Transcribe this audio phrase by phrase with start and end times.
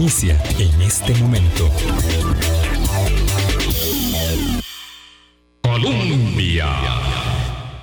[0.00, 1.68] inicia en este momento.
[5.60, 6.66] Colombia.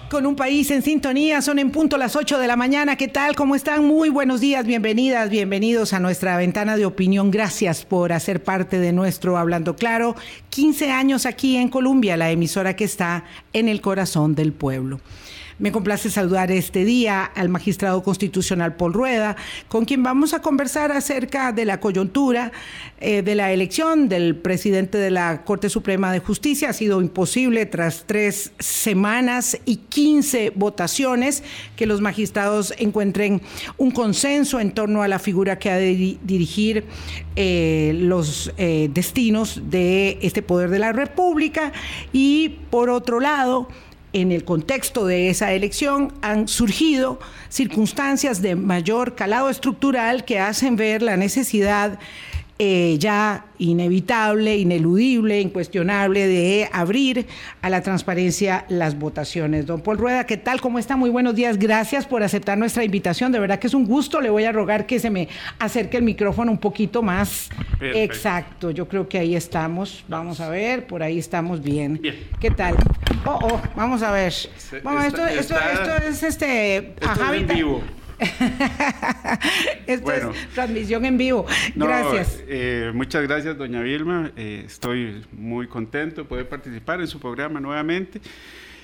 [0.09, 2.95] Con un país en sintonía, son en punto las 8 de la mañana.
[2.95, 3.35] ¿Qué tal?
[3.35, 3.85] ¿Cómo están?
[3.85, 7.29] Muy buenos días, bienvenidas, bienvenidos a nuestra ventana de opinión.
[7.29, 10.15] Gracias por hacer parte de nuestro Hablando Claro.
[10.49, 15.01] 15 años aquí en Colombia, la emisora que está en el corazón del pueblo.
[15.59, 19.35] Me complace saludar este día al magistrado constitucional Paul Rueda,
[19.67, 22.51] con quien vamos a conversar acerca de la coyuntura
[22.99, 26.69] eh, de la elección del presidente de la Corte Suprema de Justicia.
[26.69, 31.43] Ha sido imposible tras tres semanas y 15 votaciones
[31.75, 33.41] que los magistrados encuentren
[33.77, 36.85] un consenso en torno a la figura que ha de dirigir
[37.35, 41.71] eh, los eh, destinos de este poder de la República.
[42.13, 43.67] Y por otro lado,
[44.21, 50.75] en el contexto de esa elección han surgido circunstancias de mayor calado estructural que hacen
[50.75, 51.99] ver la necesidad
[52.59, 57.27] eh, ya inevitable, ineludible, incuestionable de abrir
[57.61, 59.65] a la transparencia las votaciones.
[59.65, 60.59] Don Paul Rueda, ¿qué tal?
[60.61, 60.95] ¿Cómo está?
[60.95, 61.57] Muy buenos días.
[61.59, 63.31] Gracias por aceptar nuestra invitación.
[63.31, 64.21] De verdad que es un gusto.
[64.21, 65.27] Le voy a rogar que se me
[65.59, 67.49] acerque el micrófono un poquito más.
[67.79, 68.71] Exacto.
[68.71, 70.03] Yo creo que ahí estamos.
[70.07, 70.87] Vamos a ver.
[70.87, 71.99] Por ahí estamos bien.
[72.01, 72.27] bien.
[72.39, 72.75] ¿Qué tal?
[73.25, 74.33] Oh, oh, vamos a ver.
[74.83, 76.77] Vamos, esto, esto, esto, es este.
[76.77, 77.81] Es en vivo.
[79.87, 81.45] Esto es transmisión en vivo.
[81.75, 82.43] Gracias.
[82.47, 84.31] Eh, muchas gracias, doña Vilma.
[84.35, 88.19] Eh, estoy muy contento de poder participar en su programa nuevamente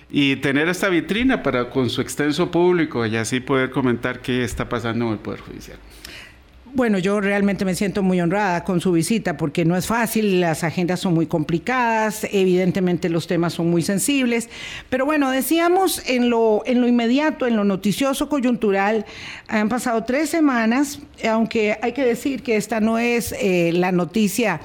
[0.10, 4.70] y tener esta vitrina para con su extenso público y así poder comentar qué está
[4.70, 5.80] pasando en el Poder Judicial.
[6.76, 10.64] Bueno, yo realmente me siento muy honrada con su visita porque no es fácil, las
[10.64, 14.50] agendas son muy complicadas, evidentemente los temas son muy sensibles,
[14.90, 19.06] pero bueno, decíamos en lo, en lo inmediato, en lo noticioso coyuntural,
[19.48, 20.98] han pasado tres semanas,
[21.30, 24.60] aunque hay que decir que esta no es eh, la noticia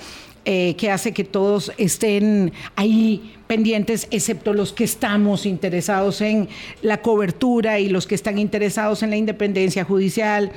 [0.46, 6.48] eh, que hace que todos estén ahí pendientes, excepto los que estamos interesados en
[6.80, 10.52] la cobertura y los que están interesados en la independencia judicial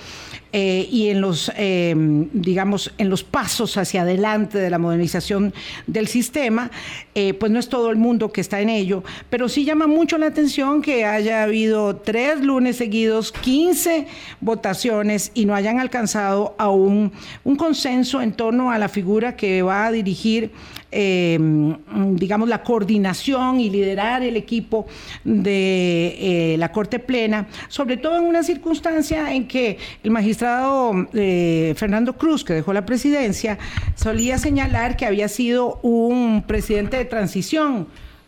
[0.53, 1.93] eh, y en los, eh,
[2.33, 5.53] digamos, en los pasos hacia adelante de la modernización
[5.87, 6.71] del sistema,
[7.15, 10.17] eh, pues no es todo el mundo que está en ello, pero sí llama mucho
[10.17, 14.07] la atención que haya habido tres lunes seguidos, 15
[14.41, 17.13] votaciones y no hayan alcanzado aún
[17.45, 20.51] un consenso en torno a la figura que va a dirigir
[20.93, 21.77] Em,
[22.17, 24.87] digamos, la coordinación y liderar el equipo
[25.23, 31.73] de eh, la Corte Plena, sobre todo en una circunstancia en que el magistrado eh,
[31.77, 33.57] Fernando Cruz, que dejó la presidencia,
[33.95, 37.87] solía señalar que había sido un presidente de transición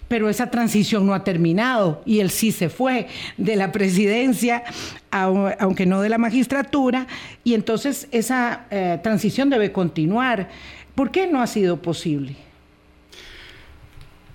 [0.09, 3.07] pero esa transición no ha terminado y él sí se fue
[3.37, 4.63] de la presidencia,
[5.09, 7.07] aunque no de la magistratura,
[7.43, 10.49] y entonces esa eh, transición debe continuar.
[10.93, 12.35] ¿Por qué no ha sido posible?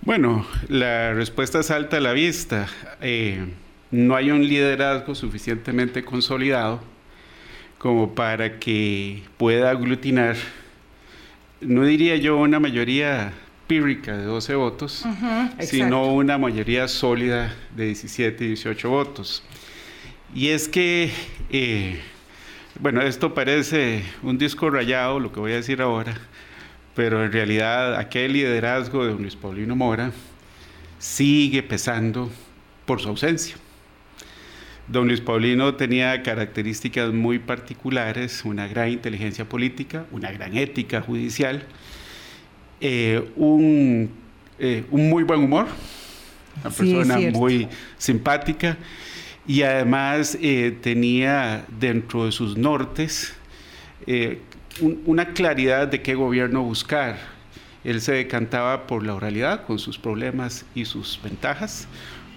[0.03, 2.67] Bueno, la respuesta salta a la vista.
[3.01, 3.47] Eh,
[3.91, 6.81] no hay un liderazgo suficientemente consolidado
[7.79, 10.37] como para que pueda aglutinar,
[11.61, 13.33] no diría yo una mayoría
[13.67, 15.05] pírrica de 12 votos,
[15.61, 19.45] sino una mayoría sólida de 17 y 18 votos.
[20.35, 21.11] Y es que,
[21.51, 22.01] eh,
[22.81, 26.15] bueno, esto parece un disco rayado, lo que voy a decir ahora,
[26.99, 30.11] pero en realidad aquel liderazgo de Luis Paulino Mora
[30.99, 32.29] sigue pesando
[32.87, 33.55] por su ausencia.
[34.89, 41.63] Don Luis Paulino tenía características muy particulares, una gran inteligencia política, una gran ética judicial,
[42.81, 44.11] eh, un,
[44.59, 45.69] eh, un, muy buen humor,
[46.65, 48.77] una persona muy simpática
[49.47, 53.35] y además eh, tenía dentro de sus nortes
[54.81, 57.17] una claridad de qué gobierno buscar.
[57.85, 61.89] Él se decantaba por la oralidad, con sus problemas y sus ventajas,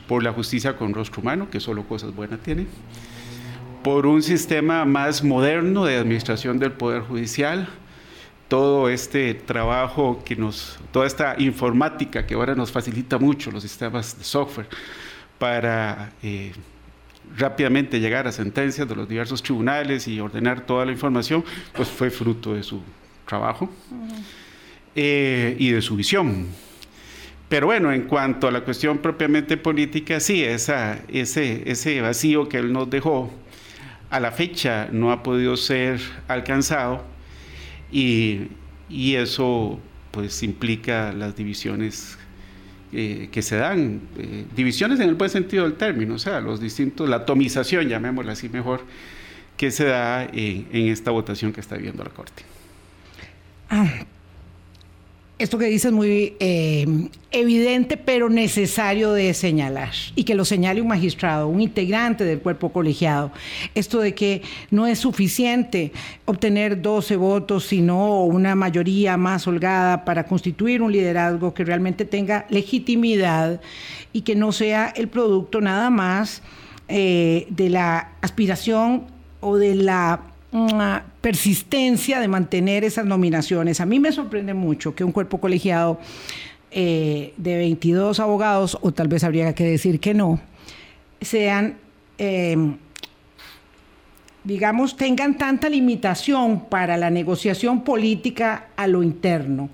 [0.08, 2.68] por la justicia con rostro humano, que solo cosas buenas tiene,
[3.84, 7.68] por un sistema más moderno de administración del Poder Judicial,
[8.48, 14.18] todo este trabajo que nos, toda esta informática que ahora nos facilita mucho los sistemas
[14.18, 14.68] de software
[15.40, 16.52] para eh,
[17.38, 21.44] rápidamente llegar a sentencias de los diversos tribunales y ordenar toda la información,
[21.74, 22.82] pues fue fruto de su
[23.28, 23.70] trabajo
[24.96, 26.48] eh, y de su visión.
[27.48, 32.58] Pero bueno, en cuanto a la cuestión propiamente política, sí, esa, ese, ese vacío que
[32.58, 33.32] él nos dejó
[34.10, 37.04] a la fecha no ha podido ser alcanzado
[37.92, 38.48] y,
[38.90, 39.80] y eso
[40.12, 42.18] pues implica las divisiones
[42.94, 46.60] eh, que se dan, eh, divisiones en el buen sentido del término, o sea, los
[46.60, 48.82] distintos, la atomización, llamémosla así mejor,
[49.56, 52.44] que se da en, esta votación que está viendo la Corte.
[55.42, 56.86] Esto que dices es muy eh,
[57.32, 62.72] evidente, pero necesario de señalar, y que lo señale un magistrado, un integrante del cuerpo
[62.72, 63.32] colegiado.
[63.74, 65.92] Esto de que no es suficiente
[66.26, 72.46] obtener 12 votos, sino una mayoría más holgada para constituir un liderazgo que realmente tenga
[72.50, 73.62] legitimidad
[74.14, 76.44] y que no sea el producto nada más
[76.88, 79.08] eh, de la aspiración
[79.40, 80.31] o de la
[81.22, 83.80] persistencia de mantener esas nominaciones.
[83.80, 86.00] A mí me sorprende mucho que un cuerpo colegiado
[86.72, 90.40] eh, de 22 abogados, o tal vez habría que decir que no,
[91.22, 91.78] sean,
[92.18, 92.58] eh,
[94.44, 99.70] digamos, tengan tanta limitación para la negociación política a lo interno.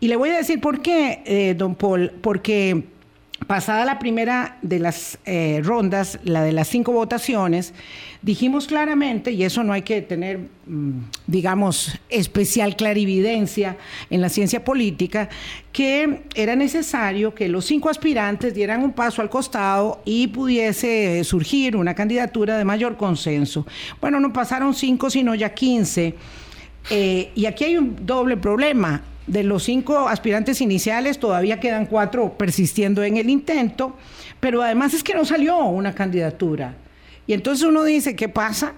[0.00, 2.84] Y le voy a decir por qué, eh, don Paul, porque
[3.46, 5.18] pasada la primera de las
[5.62, 7.74] rondas, la de las cinco votaciones,
[8.24, 10.92] dijimos claramente, y eso no hay que tener, mm,
[11.26, 13.76] digamos, especial clarividencia
[14.08, 15.28] en la ciencia política,
[15.72, 21.76] que era necesario que los cinco aspirantes dieran un paso al costado y pudiese surgir
[21.76, 23.66] una candidatura de mayor consenso.
[24.00, 26.14] Bueno, no pasaron cinco, sino ya quince.
[26.90, 29.02] Eh, y aquí hay un doble problema.
[29.26, 33.96] De los cinco aspirantes iniciales, todavía quedan cuatro persistiendo en el intento,
[34.40, 36.74] pero además es que no salió una candidatura.
[37.26, 38.74] Y entonces uno dice, ¿qué pasa?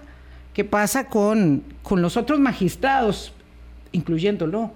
[0.55, 3.33] ¿Qué pasa con, los otros magistrados,
[3.93, 4.73] incluyéndolo,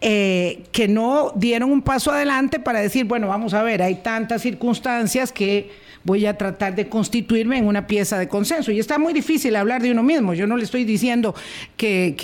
[0.00, 4.42] eh, que no dieron un paso adelante para decir, bueno, vamos a ver, hay tantas
[4.42, 5.70] circunstancias que
[6.04, 8.70] voy a tratar de constituirme en una pieza de consenso.
[8.70, 10.34] Y está muy difícil hablar de uno mismo.
[10.34, 11.34] Yo no le estoy diciendo
[11.76, 12.14] que,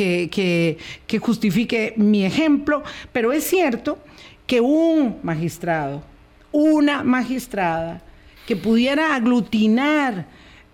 [1.07, 2.83] que justifique mi ejemplo,
[3.13, 3.99] pero es cierto
[4.47, 6.03] que un magistrado,
[6.53, 8.03] una magistrada,
[8.47, 10.27] que pudiera aglutinar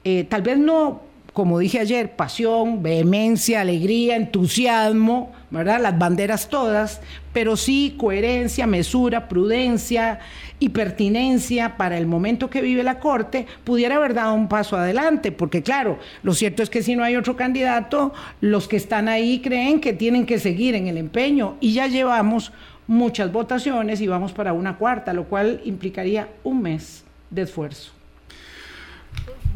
[0.08, 1.02] eh, tal vez no,
[1.36, 5.82] como dije ayer, pasión, vehemencia, alegría, entusiasmo, ¿verdad?
[5.82, 7.02] Las banderas todas,
[7.34, 10.20] pero sí coherencia, mesura, prudencia
[10.58, 15.30] y pertinencia para el momento que vive la Corte, pudiera haber dado un paso adelante,
[15.30, 19.42] porque claro, lo cierto es que si no hay otro candidato, los que están ahí
[19.42, 22.50] creen que tienen que seguir en el empeño y ya llevamos
[22.86, 27.95] muchas votaciones y vamos para una cuarta, lo cual implicaría un mes de esfuerzo.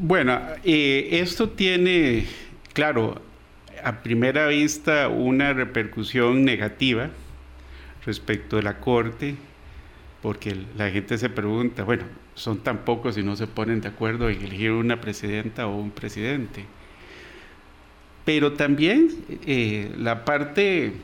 [0.02, 2.24] Bueno, eh, esto tiene,
[2.72, 3.20] claro,
[3.84, 7.10] a primera vista una repercusión negativa
[8.06, 9.34] respecto de la Corte,
[10.22, 12.04] porque la gente se pregunta, bueno,
[12.34, 15.90] son tan pocos y no se ponen de acuerdo en elegir una presidenta o un
[15.90, 16.64] presidente.
[18.24, 19.10] Pero también
[19.44, 20.94] eh, la parte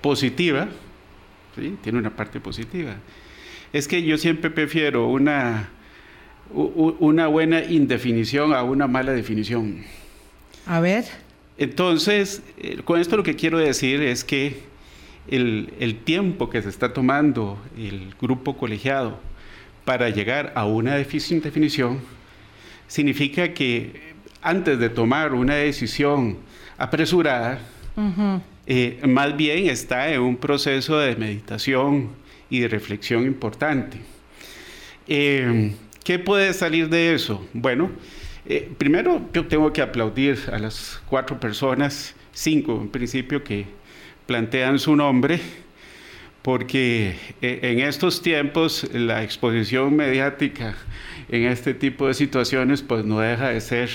[0.00, 0.66] positiva,
[1.54, 1.78] ¿sí?
[1.80, 2.96] tiene una parte positiva,
[3.72, 5.68] es que yo siempre prefiero una
[6.52, 9.84] una buena indefinición a una mala definición.
[10.66, 11.04] A ver.
[11.58, 14.62] Entonces, eh, con esto lo que quiero decir es que
[15.28, 19.18] el, tiempo que se está tomando el grupo colegiado
[19.84, 22.00] para llegar a una definición
[22.88, 24.12] significa que
[24.42, 26.38] antes de tomar una decisión
[26.78, 27.60] apresurada,
[28.66, 32.10] eh, más bien está en un proceso de meditación
[32.50, 33.98] y de reflexión importante.
[35.06, 35.72] Eh,
[36.04, 37.46] ¿Qué puede salir de eso?
[37.52, 37.92] Bueno,
[38.44, 43.66] eh, primero yo tengo que aplaudir a las cuatro personas, cinco en principio, que
[44.26, 45.38] plantean su nombre,
[46.42, 50.74] porque eh, en estos tiempos la exposición mediática
[51.28, 53.88] en este tipo de situaciones pues no deja de ser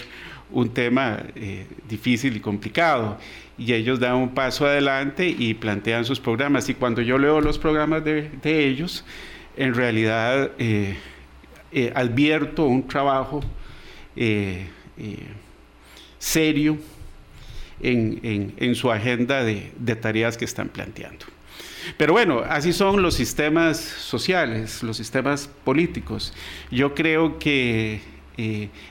[0.49, 3.17] un tema eh, difícil y complicado.
[3.57, 6.69] Y ellos dan un paso adelante y plantean sus programas.
[6.69, 9.03] Y cuando yo leo los programas de, ellos,
[9.57, 10.51] en realidad...
[11.69, 13.41] Eh, advierto un trabajo
[14.15, 15.17] eh, eh,
[16.17, 16.77] serio
[17.81, 21.25] en, su agenda de, tareas que están planteando.
[21.97, 26.33] Pero bueno, así son los sistemas sociales, los sistemas políticos.
[26.71, 28.00] Yo creo que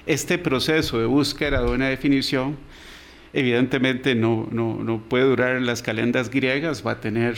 [0.06, 2.56] este proceso de búsqueda de una definición,
[3.32, 7.36] evidentemente no, no, puede durar en las calendas griegas, va a tener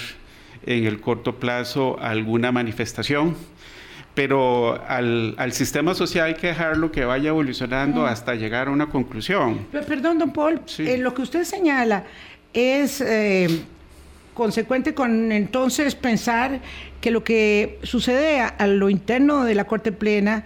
[0.67, 3.37] en el corto plazo alguna manifestación
[4.19, 9.69] pero al, sistema social hay que dejarlo que vaya evolucionando hasta llegar a una conclusión.
[9.71, 12.03] Perdón, don Paul, eh, lo que usted señala
[12.53, 13.47] es eh,
[14.35, 16.59] consecuente con entonces pensar
[17.01, 20.43] que lo que sucede a lo interno de la Corte Plena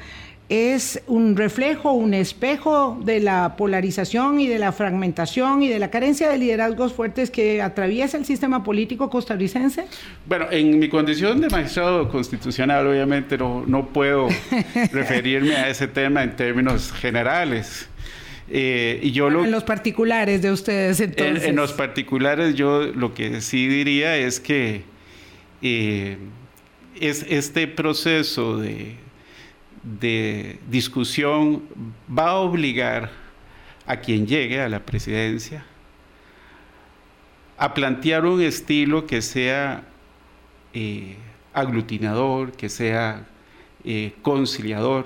[0.53, 5.91] es un reflejo, un espejo de la polarización y de la fragmentación y de la
[5.91, 9.87] carencia de liderazgos fuertes que atraviesa el sistema político costarricense?
[10.27, 14.29] Bueno, en mi condición de magistrado constitucional, obviamente no, no puedo
[14.93, 17.89] referirme a ese tema en términos generales.
[18.51, 21.45] Eh, y yo en los particulares de ustedes, entonces.
[21.45, 24.83] En, los particulares, yo lo que sí diría es que
[25.63, 26.19] eh,
[27.01, 28.97] es este proceso de,
[29.83, 31.63] de discusión
[32.09, 33.11] va a obligar
[33.87, 35.65] a quien llegue a la presidencia
[37.63, 39.85] a plantear un estilo que sea
[40.75, 41.17] eh,
[41.55, 43.29] aglutinador, que sea
[43.85, 45.05] eh, conciliador,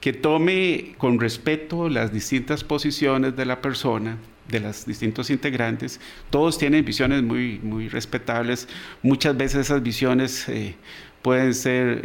[0.00, 4.16] que tome con respeto las distintas posiciones de la persona,
[4.48, 6.00] de los distintos integrantes.
[6.30, 8.66] Todos tienen visiones muy, muy respetables.
[9.02, 10.74] Muchas veces esas visiones eh,
[11.20, 12.00] pueden ser,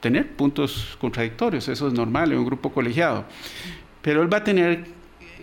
[0.00, 3.24] tener puntos contradictorios, eso es normal en un grupo colegiado.
[4.02, 4.84] Pero él va a tener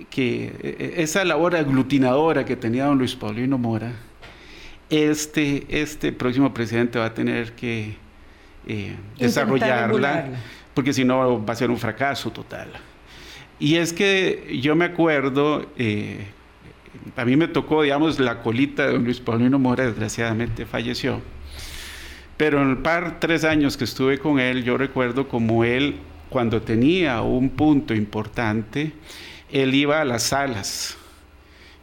[0.10, 3.94] que esa labor aglutinadora que tenía don Luis Paulino Mora,
[4.90, 7.98] este, este próximo presidente va a tener que
[8.68, 10.28] eh, desarrollarla,
[10.74, 12.70] porque si no va a ser un fracaso total.
[13.60, 16.26] Y es que yo me acuerdo, eh,
[17.16, 21.22] a mí me tocó, digamos, la colita de don Luis Paulino Mora, desgraciadamente falleció.
[22.38, 25.96] Pero en el par, tres años que estuve con él, yo recuerdo como él,
[26.30, 28.92] cuando tenía un punto importante,
[29.51, 30.98] él iba a las salas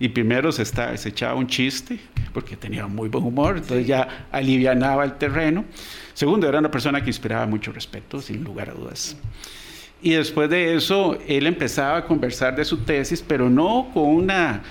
[0.02, 2.00] y primero se, está, se echaba un chiste,
[2.34, 5.64] porque tenía muy buen humor, entonces ya alivianaba el terreno.
[6.12, 9.16] Segundo, era una persona que inspiraba mucho respeto, sin lugar a dudas.
[10.02, 14.64] Y después de eso, él empezaba a conversar de su tesis, pero no con una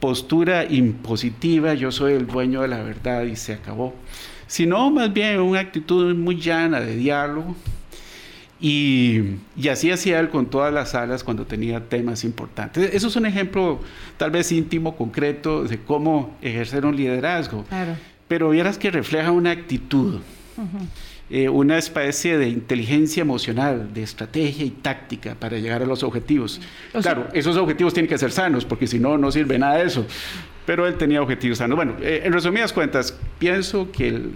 [0.00, 3.94] postura impositiva, yo soy el dueño de la verdad y se acabó,
[4.48, 7.54] sino más bien una actitud muy llana de diálogo,
[8.60, 9.36] y,
[9.70, 12.92] así hacía él con todas las salas cuando tenía temas importantes.
[12.92, 13.80] Eso es un ejemplo
[14.16, 17.64] tal vez íntimo, concreto, de cómo ejercer un liderazgo.
[18.26, 20.20] Pero vieras que refleja una actitud,
[21.30, 26.60] eh, una especie de inteligencia emocional, de estrategia y táctica para llegar a los objetivos.
[27.00, 30.04] claro, esos objetivos tienen que ser sanos, porque si no, no sirve nada de eso.
[30.68, 31.76] Pero él tenía objetivos sanos.
[31.76, 34.32] Bueno, eh, en resumidas cuentas, pienso que el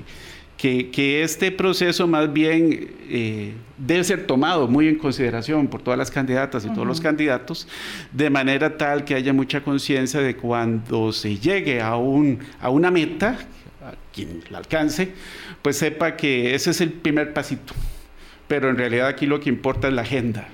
[0.57, 6.11] que, este proceso más bien eh, debe ser tomado muy en consideración por todas las
[6.11, 7.69] candidatas y todos los candidatos,
[8.13, 12.91] de manera tal que haya mucha conciencia de cuando se llegue a, un, a una
[12.91, 13.37] meta,
[13.85, 15.13] a quien la alcance,
[15.61, 17.75] pues sepa que ese es el primer pasito.
[18.49, 20.49] Pero en realidad aquí lo que importa es la agenda.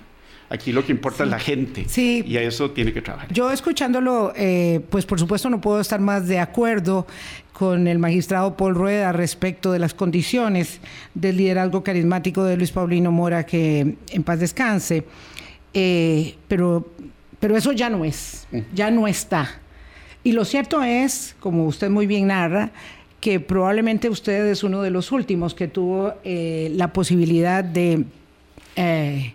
[0.50, 1.84] Aquí lo que importa es la gente.
[1.88, 2.24] Sí.
[2.26, 3.32] Y a eso tiene que trabajar.
[3.32, 7.06] Yo escuchándolo, eh, pues por supuesto no puedo estar más de acuerdo
[7.52, 10.80] con el magistrado Paul Rueda respecto de las condiciones
[11.14, 15.04] del liderazgo carismático de Luis Paulino Mora, que en paz descanse.
[15.74, 16.88] Eh, pero,
[17.40, 19.60] pero eso ya no es, ya no está.
[20.24, 22.70] Y lo cierto es, como usted muy bien narra,
[23.20, 28.04] que probablemente usted es uno de los últimos que tuvo eh, la posibilidad de
[28.76, 29.34] eh,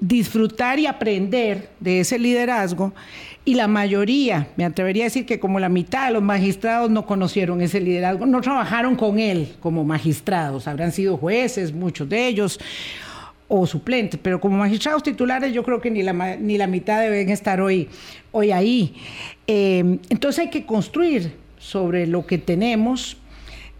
[0.00, 2.92] disfrutar y aprender de ese liderazgo
[3.44, 7.06] y la mayoría, me atrevería a decir que como la mitad de los magistrados no
[7.06, 12.60] conocieron ese liderazgo, no trabajaron con él como magistrados, habrán sido jueces, muchos de ellos,
[13.48, 17.30] o suplentes, pero como magistrados titulares yo creo que ni la, ni la mitad deben
[17.30, 17.88] estar hoy,
[18.30, 18.94] hoy ahí.
[19.46, 23.16] Eh, entonces hay que construir sobre lo que tenemos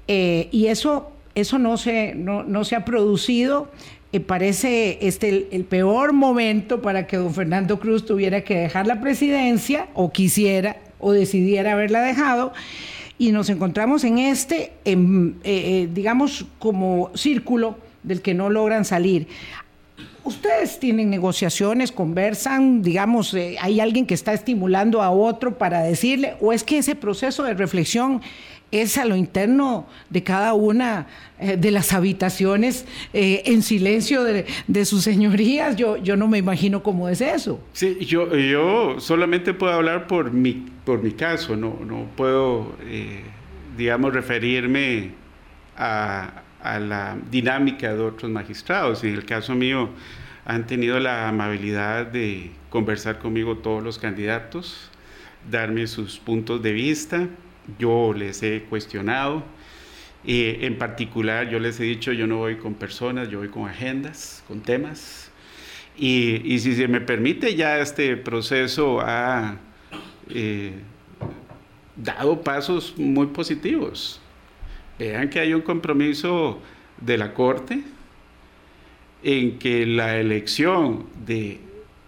[0.09, 3.71] eh, y eso, eso no, se, no, no se ha producido
[4.11, 9.03] eh, parece este el, peor momento para que don Fernando Cruz tuviera que dejar la
[9.03, 12.55] presidencia o quisiera o decidiera haberla dejado
[13.19, 19.27] y nos encontramos en este, eh, eh, digamos, como círculo del que no logran salir.
[20.25, 26.53] Ustedes tienen negociaciones, conversan, digamos, hay alguien que está estimulando a otro para decirle, o
[26.53, 28.23] es que ese proceso de reflexión
[28.71, 31.07] es a lo interno de cada una
[31.39, 35.77] eh, de las habitaciones eh, en silencio de, sus señorías.
[35.77, 37.61] Yo, no me imagino cómo es eso.
[37.73, 43.23] Sí, yo, solamente puedo hablar por mi, por mi caso, no, no puedo, eh,
[43.77, 45.13] digamos, referirme
[45.77, 49.03] a, la dinámica de otros magistrados.
[49.03, 49.89] En el caso mío,
[50.45, 54.91] han tenido la amabilidad de conversar conmigo todos los candidatos,
[55.51, 57.29] darme sus puntos de vista
[57.79, 59.45] yo les he cuestionado.
[60.25, 63.69] Eh, en particular, yo les he dicho, yo no voy con personas, yo voy con
[63.69, 65.31] agendas, con temas.
[65.97, 69.57] Y, si se me permite, ya este proceso ha
[70.31, 70.75] eh,
[71.97, 74.21] dado pasos muy positivos.
[74.99, 76.61] Vean que hay un compromiso
[77.01, 77.83] de la Corte
[79.23, 81.61] en que la elección de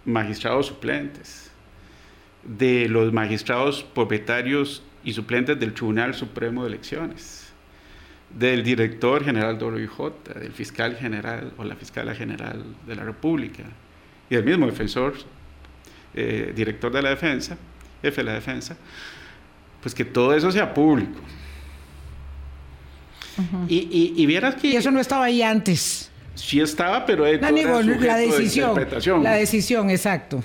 [0.05, 1.51] magistrados suplentes,
[2.43, 7.51] de los magistrados propietarios y suplentes del Tribunal Supremo de Elecciones,
[8.29, 9.99] del director general de OIJ,
[10.33, 13.63] del fiscal general o la fiscala general de la República
[14.29, 15.13] y del mismo defensor
[16.13, 17.57] eh, director de la defensa,
[18.01, 18.75] jefe de la defensa,
[19.81, 21.19] pues que todo eso sea público.
[23.67, 24.67] y, y, vieras que...
[24.67, 26.11] Y eso no estaba ahí antes.
[26.35, 27.51] Sí estaba, pero es la
[28.17, 29.23] decisión.
[29.23, 30.43] la decisión, exacto.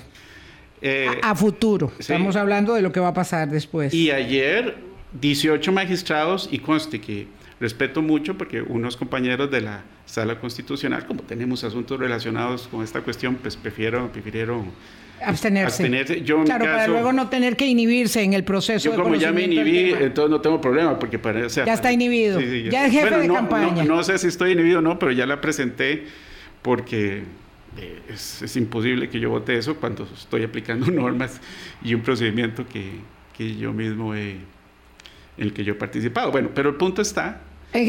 [0.81, 1.91] Eh, a, futuro.
[1.97, 3.93] Estamos hablando de lo que va a pasar después.
[3.93, 4.75] Y ayer,
[5.19, 7.27] 18 magistrados, y conste que
[7.59, 13.01] respeto mucho porque unos compañeros de la sala constitucional, como tenemos asuntos relacionados con esta
[13.01, 14.71] cuestión, pues prefiero, prefirieron
[15.23, 16.21] abstenerse.
[16.23, 18.91] Yo, claro, para luego no tener que inhibirse en el proceso.
[18.91, 22.39] Yo como ya me inhibí, entonces no tengo problema, porque para, ya está inhibido.
[22.39, 23.83] ya, es jefe de campaña.
[23.83, 26.05] No, sé si estoy inhibido o no, pero ya la presenté
[26.61, 27.23] porque
[27.77, 31.41] eh, es, imposible que yo vote eso cuando estoy aplicando normas
[31.83, 32.91] y un procedimiento que,
[33.35, 34.39] que yo mismo he, en
[35.37, 36.31] el que yo he participado.
[36.31, 37.41] Bueno, pero el punto está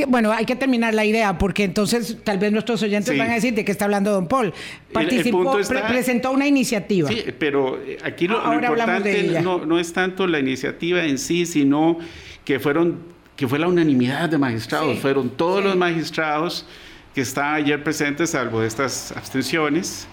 [0.08, 3.54] bueno, hay que terminar la idea porque entonces tal vez nuestros oyentes van a decir
[3.54, 4.52] de qué está hablando don Paul.
[4.92, 5.56] Participó,
[5.88, 7.08] presentó una iniciativa.
[7.08, 11.98] Sí, pero eh, aquí lo, importante no, es tanto la iniciativa en sí, sino
[12.44, 16.66] que fueron que fue la unanimidad de magistrados, fueron todos los magistrados
[17.14, 20.06] que estaban ayer presentes, salvo estas abstenciones,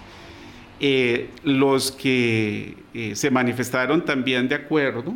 [0.80, 5.14] eh, los que eh, se manifestaron también de acuerdo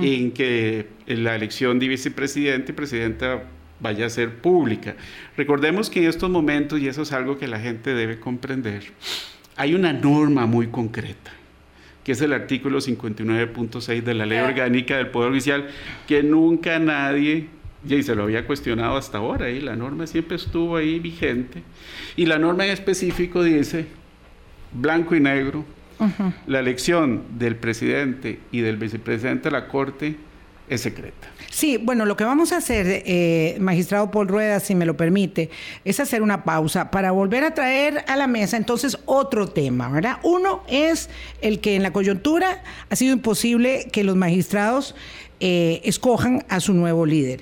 [0.00, 3.44] en que la elección de vicepresidente y presidenta
[3.80, 4.96] vaya a ser pública.
[5.36, 8.84] Recordemos que en estos momentos, y eso es algo que la gente debe comprender,
[9.56, 11.32] hay una norma muy concreta,
[12.04, 15.68] que es el artículo 59.6 de la Ley Orgánica del Poder Judicial,
[16.06, 17.48] que nunca nadie,
[17.94, 21.62] y se lo había cuestionado hasta ahora, y la norma siempre estuvo ahí vigente,
[22.16, 23.86] y la norma en específico dice,
[24.72, 25.64] blanco y negro,
[26.46, 30.16] la elección del presidente y del vicepresidente de la Corte
[30.68, 31.28] es secreta.
[31.50, 35.48] Sí, bueno, lo que vamos a hacer, eh, magistrado Paul Rueda, si me lo permite,
[35.84, 40.18] es hacer una pausa para volver a traer a la mesa entonces otro tema, ¿verdad?
[40.22, 41.08] Uno es
[41.40, 44.94] el que en la coyuntura ha sido imposible que los magistrados
[45.38, 47.40] eh, escojan a su nuevo líder.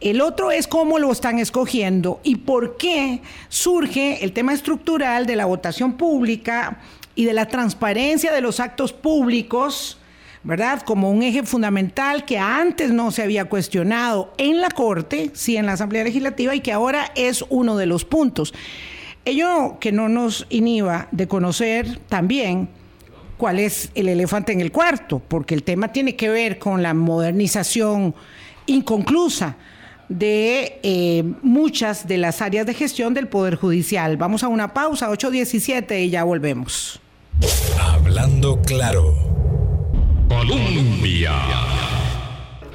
[0.00, 5.36] El otro es cómo lo están escogiendo y por qué surge el tema estructural de
[5.36, 6.80] la votación pública
[7.14, 9.98] y de la transparencia de los actos públicos
[10.46, 10.82] ¿verdad?
[10.82, 15.66] Como un eje fundamental que antes no se había cuestionado en la Corte, sí en
[15.66, 18.54] la Asamblea Legislativa, y que ahora es uno de los puntos.
[19.24, 22.68] Ello que no nos inhiba de conocer también
[23.38, 26.94] cuál es el elefante en el cuarto, porque el tema tiene que ver con la
[26.94, 28.14] modernización
[28.66, 29.56] inconclusa
[30.08, 34.16] de eh, muchas de las áreas de gestión del Poder Judicial.
[34.16, 37.00] Vamos a una pausa, 8.17 y ya volvemos.
[37.80, 39.14] Hablando claro.
[40.28, 41.32] Colombia.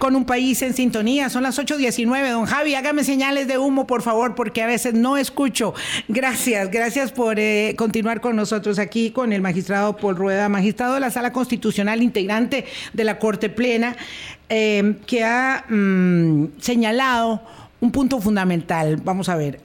[0.01, 2.31] Con un país en sintonía, son las 8.19.
[2.31, 5.75] Don Javi, hágame señales de humo, por favor, porque a veces no escucho.
[6.07, 11.01] Gracias, gracias por eh, continuar con nosotros aquí con el magistrado Paul Rueda, magistrado de
[11.01, 13.95] la Sala Constitucional, integrante de la Corte Plena,
[14.49, 17.43] eh, que ha mm, señalado
[17.79, 18.97] un punto fundamental.
[19.03, 19.61] Vamos a ver,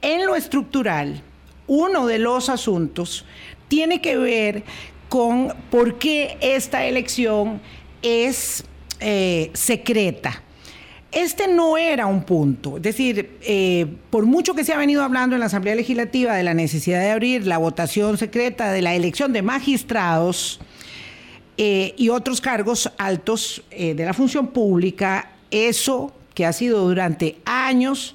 [0.00, 1.24] en lo estructural,
[1.66, 3.24] uno de los asuntos
[3.66, 4.62] tiene que ver
[5.08, 7.60] con por qué esta elección
[8.02, 8.64] es
[9.00, 10.42] eh, secreta.
[11.12, 15.36] Este no era un punto, es decir, eh, por mucho que se ha venido hablando
[15.36, 19.32] en la Asamblea Legislativa de la necesidad de abrir la votación secreta de la elección
[19.32, 20.60] de magistrados
[21.58, 28.14] eh, y otros cargos altos de la función pública, eso que ha sido durante años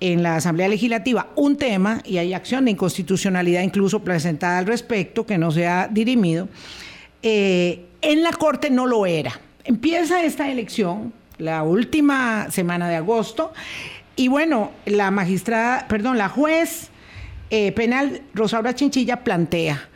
[0.00, 5.26] en la Asamblea Legislativa un tema, y hay acción de inconstitucionalidad incluso presentada al respecto,
[5.26, 6.48] que no se ha dirimido,
[7.22, 9.40] en la Corte no lo era.
[9.64, 13.52] Empieza esta elección, la última semana de agosto,
[14.16, 16.88] y bueno, la magistrada, perdón, la juez
[17.50, 19.88] eh, penal Rosaura Chinchilla plantea,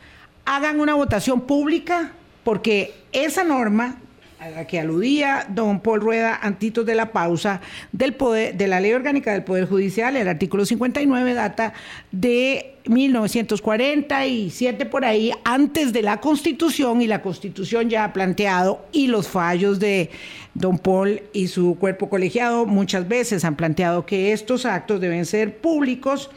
[0.45, 2.11] hagan una votación pública
[2.43, 3.97] porque esa norma
[4.39, 9.31] a la que aludía don Paul Rueda antitos de la pausa de la Ley Orgánica
[9.31, 11.73] del Poder Judicial, el artículo 59 data
[12.11, 19.07] de 1947 por ahí, antes de la Constitución, y la Constitución ya ha planteado, y
[19.07, 20.11] los fallos de
[20.53, 25.57] don Paul y su cuerpo colegiado muchas veces han planteado que estos actos deben ser
[25.57, 26.29] públicos.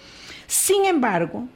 [0.46, 1.46] Sin embargo,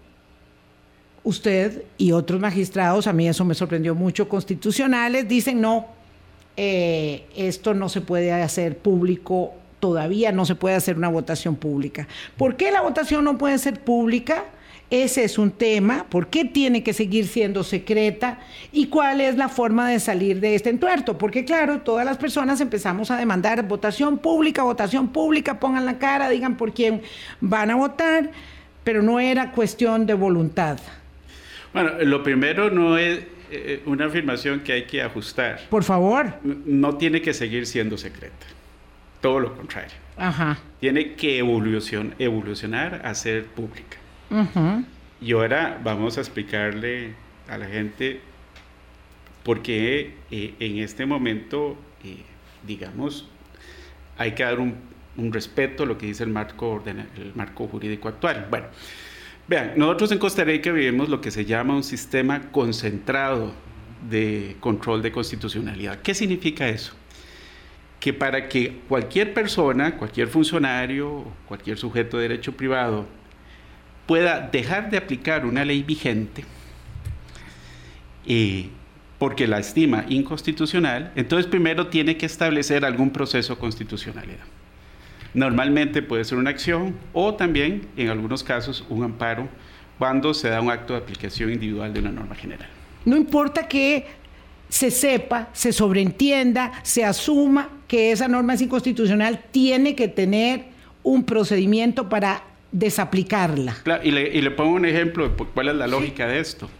[1.24, 6.01] usted y otros magistrados, a mí eso me sorprendió mucho, constitucionales, dicen no,
[6.56, 12.06] eh, esto no se puede hacer público todavía, no se puede hacer una votación pública.
[12.36, 14.44] ¿Por qué la votación no puede ser pública?
[14.90, 16.04] Ese es un tema.
[16.10, 18.38] ¿Por qué tiene que seguir siendo secreta?
[18.72, 21.16] ¿Y cuál es la forma de salir de este entuerto?
[21.16, 26.28] Porque claro, todas las personas empezamos a demandar votación pública, votación pública, pongan la cara,
[26.28, 27.00] digan por quién
[27.40, 28.30] van a votar,
[28.84, 30.78] pero no era cuestión de voluntad.
[31.72, 33.20] Bueno, lo primero no es
[33.52, 35.60] eh, una afirmación que hay que ajustar.
[35.68, 36.34] Por favor.
[36.42, 38.46] No tiene que seguir siendo secreta.
[39.20, 39.92] Todo lo contrario.
[40.16, 40.58] Ajá.
[40.80, 43.98] Tiene que evolucionar a ser pública.
[45.20, 47.14] Y ahora vamos a explicarle
[47.48, 48.20] a la gente
[49.42, 52.22] por qué eh, en este momento, eh,
[52.66, 53.28] digamos,
[54.16, 54.90] hay que dar un,
[55.30, 58.46] respeto a lo que dice el marco, el marco jurídico actual.
[58.48, 58.68] Bueno,
[59.48, 63.52] vean, nosotros en Costa Rica vivimos lo que se llama un sistema concentrado
[64.08, 66.00] de control de constitucionalidad.
[66.00, 66.92] ¿Qué significa eso?
[68.00, 73.06] Que para que cualquier persona, cualquier funcionario, cualquier sujeto de derecho privado
[74.06, 76.44] pueda dejar de aplicar una ley vigente
[78.26, 78.68] eh,
[79.18, 84.44] porque la estima inconstitucional, entonces primero tiene que establecer algún proceso constitucionalidad.
[85.34, 89.48] Normalmente puede ser una acción o también, en algunos casos, un amparo
[89.98, 92.68] cuando se da un acto de aplicación individual de una norma general.
[93.04, 94.06] No importa que
[94.68, 100.64] se sepa, se sobreentienda, se asuma que esa norma es inconstitucional, tiene que tener
[101.02, 103.76] un procedimiento para desaplicarla.
[104.02, 106.70] y, le, pongo un ejemplo de cuál es la lógica de esto.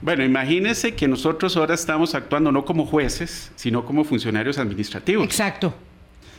[0.00, 5.24] Bueno, imagínese que nosotros ahora estamos actuando no como jueces, sino como funcionarios administrativos.
[5.24, 5.72] Exacto.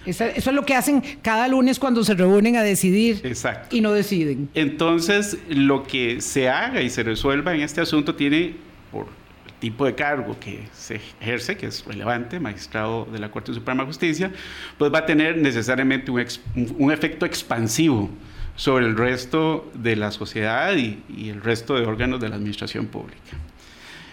[0.06, 3.76] Eso, es lo que hacen cada lunes cuando se reúnen a decidir Exacto.
[3.76, 4.50] y no deciden.
[4.54, 8.56] Entonces, lo que se haga y se resuelva en este asunto tiene,
[8.92, 9.08] por
[9.48, 13.84] el tipo de cargo que se ejerce, que es relevante, magistrado de la Corte Suprema
[13.84, 14.32] de Justicia,
[14.78, 16.26] pues va a tener necesariamente un,
[16.78, 18.10] un efecto expansivo
[18.56, 23.38] sobre el resto de la sociedad y, el resto de órganos de la administración pública.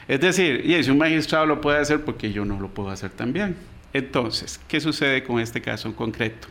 [0.09, 3.11] Es decir, y si un magistrado lo puede hacer, porque yo no lo puedo hacer
[3.11, 3.57] también.
[3.93, 6.49] Entonces, ¿qué sucede con este caso en concreto?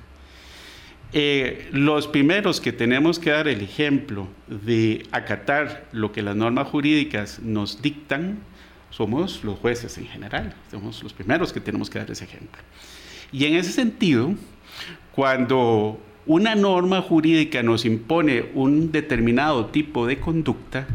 [1.13, 6.67] Eh, los primeros que tenemos que dar el ejemplo de acatar lo que las normas
[6.69, 8.39] jurídicas nos dictan
[8.91, 10.53] somos los jueces en general.
[10.69, 12.61] Somos los primeros que tenemos que dar ese ejemplo.
[13.31, 14.33] Y en ese sentido,
[15.13, 20.87] cuando una norma jurídica nos impone un determinado tipo de conducta,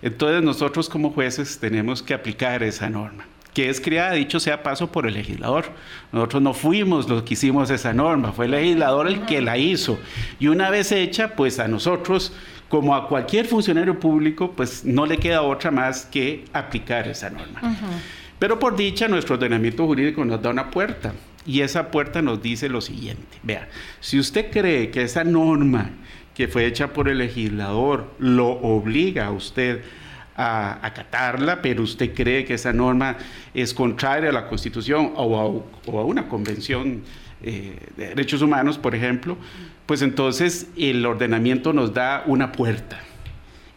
[0.00, 4.90] entonces nosotros como jueces tenemos que aplicar esa norma que es creada, dicho sea paso,
[4.90, 5.66] por el legislador.
[6.10, 9.98] Nosotros no fuimos los que hicimos esa norma, fue el legislador el que la hizo.
[10.40, 12.32] Y una vez hecha, pues a nosotros,
[12.68, 17.60] como a cualquier funcionario público, pues no le queda otra más que aplicar esa norma.
[18.38, 21.12] Pero por dicha, nuestro ordenamiento jurídico nos da una puerta.
[21.44, 25.90] Y esa puerta nos dice lo siguiente, vea, si usted cree que esa norma
[26.34, 29.82] que fue hecha por el legislador lo obliga a usted
[30.36, 33.16] a acatarla, pero usted cree que esa norma
[33.54, 37.02] es contraria a la Constitución o a, una convención
[37.42, 39.36] eh, de derechos humanos, por ejemplo,
[39.86, 43.00] pues entonces el ordenamiento nos da una puerta.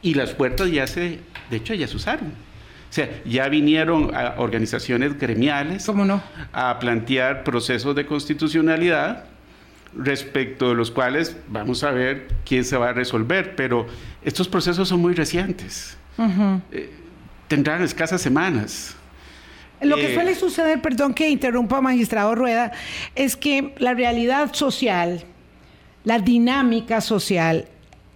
[0.01, 2.27] Y las puertas ya se, de hecho, ya se usaron.
[2.27, 6.23] O sea, ya vinieron a organizaciones gremiales no?
[6.53, 9.25] a plantear procesos de constitucionalidad
[9.97, 13.87] respecto de los cuales vamos a ver quién se va a resolver, pero
[14.23, 15.97] estos procesos son muy recientes.
[16.17, 16.91] Eh,
[17.47, 18.95] tendrán escasas semanas.
[19.82, 22.71] Lo que eh, suele suceder, perdón que interrumpa magistrado Rueda,
[23.13, 25.23] es que la realidad social,
[26.04, 27.67] la dinámica social,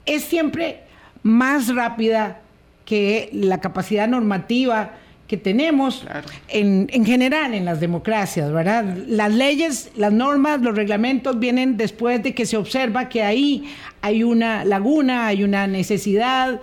[0.06, 0.82] es siempre
[1.22, 2.42] más rápida
[2.86, 4.94] que la capacidad normativa
[5.28, 6.08] que tenemos
[6.48, 8.98] en, general en las democracias, ¿verdad?
[9.06, 14.24] Las leyes, las normas, los reglamentos vienen después de que se observa que ahí hay
[14.24, 16.60] una laguna, hay una necesidad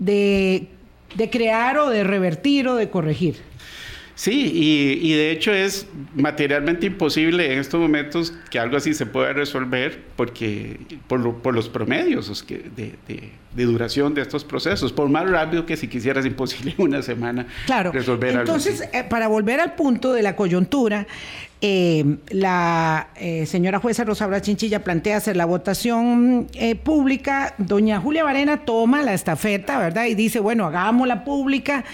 [0.00, 0.66] de,
[1.18, 3.36] de crear o de revertir o de corregir.
[4.14, 9.32] Sí, y, de hecho es materialmente imposible en estos momentos que algo así se pueda
[9.32, 10.76] resolver porque
[11.06, 16.26] por, los promedios de, de, duración de estos procesos, por más rápido que si quisieras
[16.26, 17.92] imposible en una semana claro.
[17.92, 18.98] resolver Entonces, algo así.
[18.98, 21.06] Eh, para volver al punto de la coyuntura,
[21.60, 26.48] eh, la eh, señora jueza Rosaura Chinchilla plantea hacer la votación
[26.82, 30.06] pública, doña Julia Varena toma la estafeta, ¿verdad?
[30.06, 31.84] Y dice, bueno, hagámosla pública.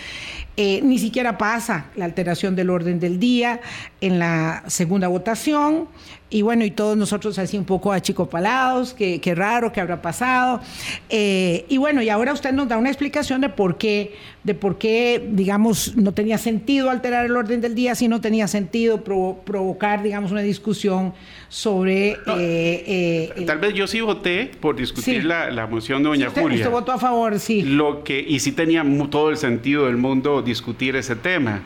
[0.56, 3.60] Eh, ni siquiera pasa la alteración del orden del día
[4.00, 5.88] en la segunda votación.
[6.30, 10.60] Y bueno, y todos nosotros así un poco achicopalados, qué, qué raro, qué habrá pasado.
[11.08, 14.14] Eh, y bueno, y ahora usted nos da una explicación de por qué,
[14.44, 18.46] de por qué, digamos, no tenía sentido alterar el orden del día, si no tenía
[18.46, 21.14] sentido provocar, digamos, una discusión
[21.48, 22.10] sobre...
[22.12, 26.58] Eh, eh, tal vez yo sí voté por discutir la, moción de doña Julia.
[26.58, 27.62] Usted votó a favor, sí.
[27.62, 31.62] Lo que, y sí tenía todo el sentido del mundo discutir ese tema.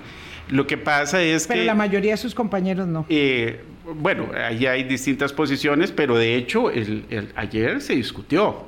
[0.48, 1.54] Lo que pasa es que...
[1.54, 3.06] Pero la mayoría de sus compañeros no.
[3.08, 3.60] Eh,
[3.96, 8.67] bueno, ahí hay distintas posiciones, pero de hecho el, ayer se discutió.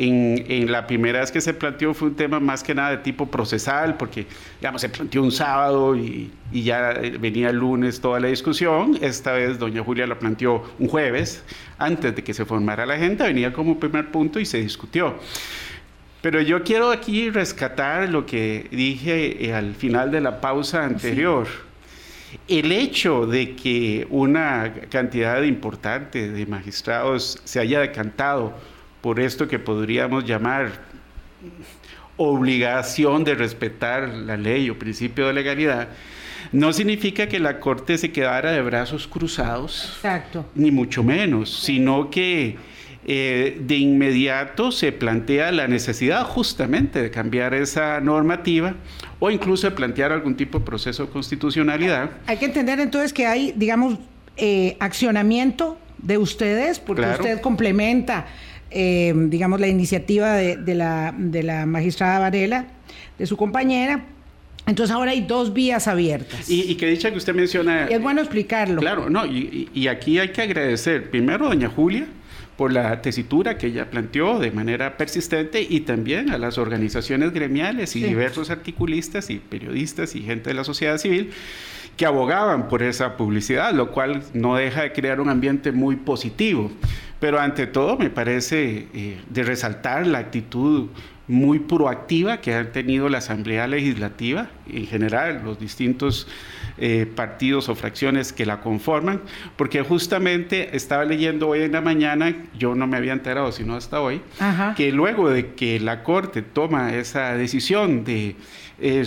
[0.00, 3.26] En, la primera vez que se planteó fue un tema más que nada de tipo
[3.26, 4.26] procesal, porque
[4.60, 8.96] digamos, se planteó un sábado y, y ya venía el lunes toda la discusión.
[9.00, 11.42] Esta vez doña Julia la planteó un jueves,
[11.78, 15.16] antes de que se formara la agenda, venía como primer punto y se discutió.
[16.20, 21.46] Pero yo quiero aquí rescatar lo que dije eh, al final de la pausa anterior.
[22.48, 28.52] El hecho de que una cantidad importante de magistrados se haya decantado
[29.08, 30.70] por esto que podríamos llamar
[32.18, 35.88] obligación de respetar la ley o principio de legalidad,
[36.52, 40.44] no significa que la Corte se quedara de brazos cruzados, Exacto.
[40.54, 42.58] ni mucho menos, sino que
[43.06, 48.74] eh, de inmediato se plantea la necesidad justamente de cambiar esa normativa
[49.20, 52.10] o incluso de plantear algún tipo de proceso de constitucionalidad.
[52.26, 54.00] Hay que entender entonces que hay, digamos,
[54.36, 58.26] eh, accionamiento de ustedes, porque usted complementa
[58.70, 62.66] eh, digamos, la iniciativa de, la, de la magistrada Varela,
[63.18, 64.04] de su compañera.
[64.66, 66.48] Entonces ahora hay dos vías abiertas.
[66.50, 67.86] Y, que dicha que usted menciona...
[67.86, 68.80] es bueno explicarlo.
[68.80, 72.06] Claro, no, y, y aquí hay que agradecer primero a doña Julia,
[72.58, 77.94] por la tesitura que ella planteó de manera persistente y también a las organizaciones gremiales
[77.94, 81.30] y diversos articulistas y periodistas y gente de la sociedad civil
[81.96, 86.72] que abogaban por esa publicidad, lo cual no deja de crear un ambiente muy positivo.
[87.20, 90.88] Pero ante todo me parece eh, de resaltar la actitud
[91.28, 96.26] muy proactiva que ha tenido la Asamblea Legislativa, en general los distintos
[96.78, 99.20] eh, partidos o fracciones que la conforman,
[99.56, 104.00] porque justamente estaba leyendo hoy en la mañana, yo no me había enterado sino hasta
[104.00, 104.22] hoy,
[104.76, 108.36] que luego de que la Corte toma esa decisión de
[108.80, 109.04] eh,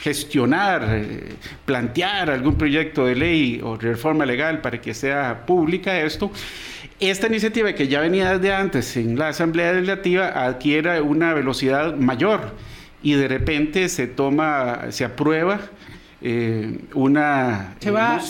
[0.00, 1.34] gestionar, eh,
[1.66, 6.32] plantear algún proyecto de ley o reforma legal para que sea pública esto,
[7.00, 12.54] esta iniciativa que ya venía desde antes en la Asamblea Legislativa adquiere una velocidad mayor
[13.02, 15.60] y de repente se toma, se aprueba
[16.22, 18.20] eh, una va,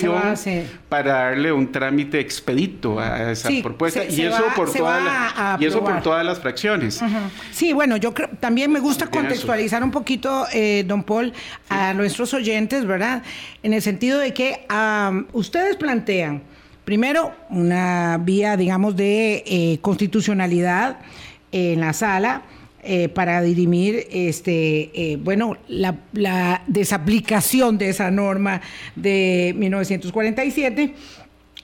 [0.88, 4.04] para darle un trámite expedito a esa propuesta.
[4.04, 4.68] y, eso por
[5.58, 7.00] y eso por todas las fracciones.
[7.50, 11.32] Sí, bueno, yo creo, también me gusta contextualizar un poquito, eh, don Paul,
[11.68, 13.24] a nuestros oyentes, ¿verdad?
[13.64, 14.66] En el sentido de que
[15.32, 16.42] ustedes plantean
[16.90, 20.98] Primero, una vía, digamos, de eh, constitucionalidad
[21.52, 22.42] en la sala.
[22.82, 28.62] Eh, para dirimir este eh, bueno la, la, desaplicación de esa norma
[28.96, 30.94] de 1947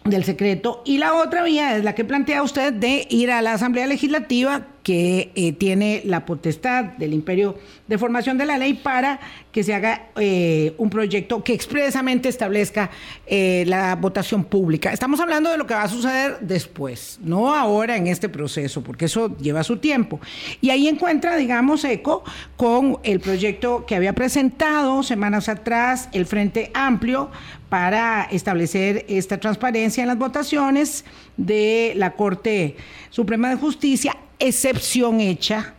[0.05, 3.55] del secreto y la otra vía es la que plantea usted de ir a la
[3.55, 9.18] Asamblea Legislativa que eh, tiene la potestad del imperio de formación de la ley para
[9.51, 12.90] que se haga eh, un proyecto que expresamente establezca
[13.27, 14.92] eh, la votación pública.
[14.92, 19.07] Estamos hablando de lo que va a suceder después, no ahora en este proceso, porque
[19.07, 20.20] eso lleva su tiempo.
[20.61, 22.22] Y ahí encuentra, digamos, eco
[22.57, 27.33] con el proyecto que había presentado semanas atrás el Frente Amplio
[27.68, 31.05] para establecer esta transparencia en las votaciones
[31.37, 32.77] de la Corte
[33.11, 35.75] Suprema de Justicia excepción hecha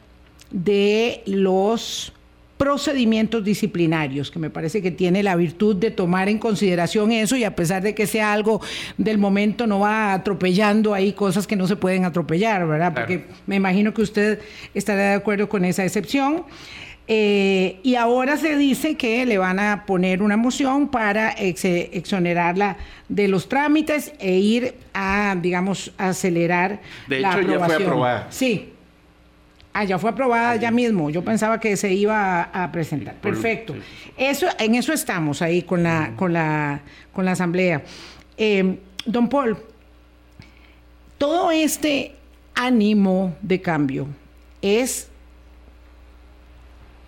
[0.52, 2.14] de los
[2.58, 7.44] procedimientos disciplinarios, que me parece que tiene la virtud de tomar en consideración eso y
[7.44, 8.62] a pesar de que sea algo
[8.98, 12.94] del momento, no va atropellando ahí cosas que no se pueden atropellar, ¿verdad?
[12.96, 14.40] Porque me imagino que usted
[14.74, 16.46] estará de acuerdo con esa excepción.
[17.10, 22.76] Eh, y ahora se dice que le van a poner una moción para exonerarla
[23.08, 28.28] de los trámites e ir a, digamos, acelerar de la hecho, ya fue aprobada.
[28.30, 28.74] Sí.
[29.72, 31.10] Ah, ya fue aprobada ya mismo.
[31.10, 33.16] Yo pensaba que se iba a, presentar.
[33.16, 33.76] Perfecto.
[34.18, 36.82] Eso, en eso estamos ahí con la, con la,
[37.14, 37.84] con la asamblea.
[38.38, 39.56] Eh, don Paul,
[41.18, 42.16] todo este
[42.56, 44.08] ánimo de cambio
[44.62, 45.10] es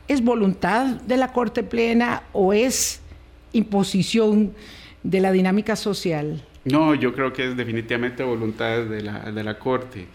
[0.09, 2.99] ¿Es voluntad de la Corte Plena o es
[3.53, 4.53] imposición
[5.03, 6.43] de la dinámica social?
[6.65, 10.07] No, yo creo que es definitivamente voluntad de la, de la Corte.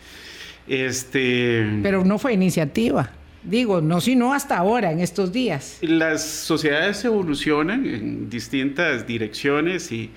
[0.66, 1.78] Este...
[1.80, 3.08] Pero no fue iniciativa.
[3.44, 5.78] Digo, no sino hasta ahora, en estos días.
[5.80, 10.10] Las sociedades evolucionan en distintas direcciones y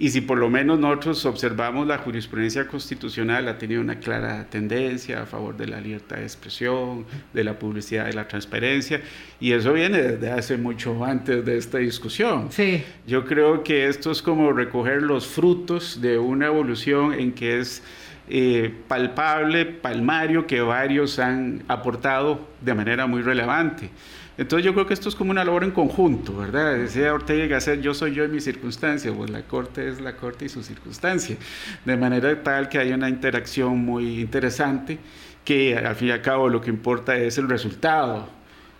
[0.00, 5.22] y si por lo menos nosotros observamos la jurisprudencia constitucional, ha tenido una clara tendencia
[5.22, 9.02] a favor de la libertad de expresión, de la publicidad, de la transparencia,
[9.38, 12.50] y eso viene desde hace mucho antes de esta discusión.
[12.50, 12.82] Sí.
[13.06, 17.82] Yo creo que esto es como recoger los frutos de una evolución en que es
[18.30, 23.90] eh, palpable, palmario, que varios han aportado de manera muy relevante.
[24.38, 26.76] Entonces yo creo que esto es como una labor en conjunto, ¿verdad?
[26.76, 30.46] Decía Ortega y yo soy yo y mi circunstancia, pues la corte es la corte
[30.46, 31.36] y su circunstancia,
[31.84, 34.98] de manera tal que hay una interacción muy interesante
[35.44, 38.28] que al fin y al cabo lo que importa es el resultado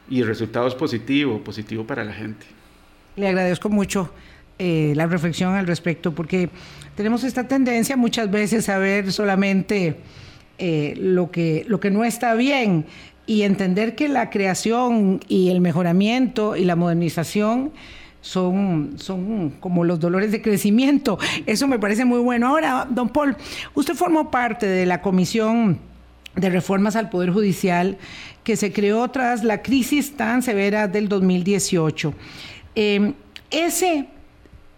[0.09, 2.47] y el resultado es positivo, positivo para la gente.
[3.17, 4.13] Le agradezco mucho
[4.59, 6.51] eh, la reflexión al respecto porque
[6.95, 9.97] tenemos esta tendencia muchas veces a ver solamente
[10.59, 12.85] eh, lo, que, lo que no está bien
[13.31, 17.71] y entender que la creación y el mejoramiento y la modernización
[18.23, 21.17] son, son como los dolores de crecimiento.
[21.47, 22.49] Eso me parece muy bueno.
[22.49, 23.37] Ahora, don Paul,
[23.75, 25.79] usted formó parte de la comisión
[26.35, 27.99] de reformas al Poder Judicial
[28.43, 32.13] que se creó tras la crisis tan severa del 2018.
[32.75, 33.15] Em,
[33.53, 34.09] ese,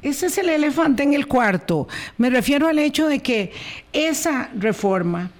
[0.02, 1.88] ese es el elefante en el cuarto.
[2.18, 3.50] Me refiero al hecho de que
[3.94, 5.30] esa reforma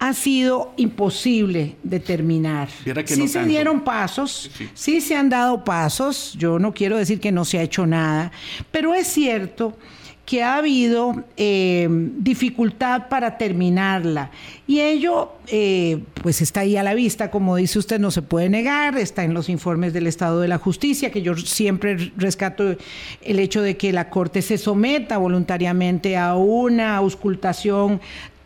[0.00, 2.68] ha sido imposible determinar.
[3.04, 5.00] sí se dieron pasos, sí.
[5.02, 8.32] se han dado pasos, yo no quiero decir que no se ha hecho nada,
[8.72, 9.76] pero es cierto
[10.24, 14.30] que ha habido eh, dificultad para terminarla.
[14.66, 18.48] Y ello, eh, pues está ahí a la vista, como dice usted, no se puede
[18.48, 22.76] negar, está en los informes del Estado de la Justicia, que yo siempre rescato
[23.22, 28.00] el hecho de que la Corte se someta voluntariamente a una auscultación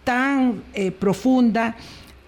[0.04, 1.76] tan eh, profunda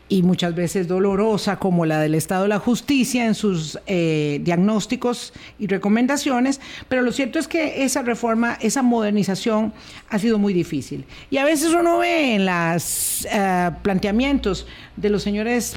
[0.09, 5.33] y muchas veces dolorosa como la del Estado de la Justicia en sus eh, diagnósticos
[5.59, 9.73] y recomendaciones, pero lo cierto es que esa reforma, esa modernización
[10.09, 11.05] ha sido muy difícil.
[11.31, 15.77] Y a veces uno ve en los eh, planteamientos de los señores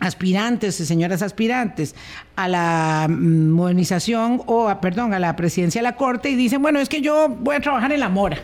[0.00, 1.94] aspirantes y señoras aspirantes
[2.34, 6.60] a la mm, modernización o, a, perdón, a la presidencia de la Corte y dicen,
[6.60, 8.38] bueno, es que yo voy a trabajar en la mora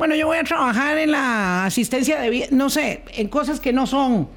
[0.00, 3.86] bueno, yo voy a trabajar en la asistencia de, no sé, en cosas que no
[3.86, 4.30] son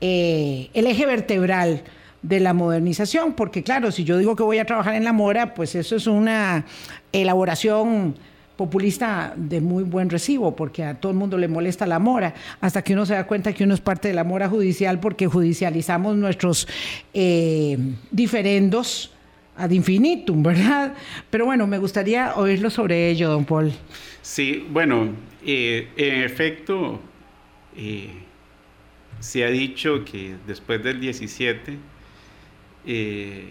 [0.00, 1.84] eh, el eje vertebral
[2.20, 5.54] de la modernización, porque claro, si yo digo que voy a trabajar en la mora,
[5.54, 6.66] pues eso es una
[7.12, 8.16] elaboración
[8.56, 12.82] populista de muy buen recibo, porque a todo el mundo le molesta la mora, hasta
[12.82, 16.16] que uno se da cuenta que uno es parte de la mora judicial porque judicializamos
[16.16, 16.66] nuestros
[17.14, 17.78] eh,
[18.10, 19.12] diferendos
[19.58, 20.94] ad infinitum, ¿verdad?
[21.30, 23.72] Pero bueno, me gustaría oírlo sobre ello, don Paul.
[24.22, 25.08] Sí, bueno,
[25.44, 27.00] eh, en efecto,
[27.76, 28.10] eh,
[29.18, 31.76] se ha dicho que después del 17,
[32.86, 33.48] eh,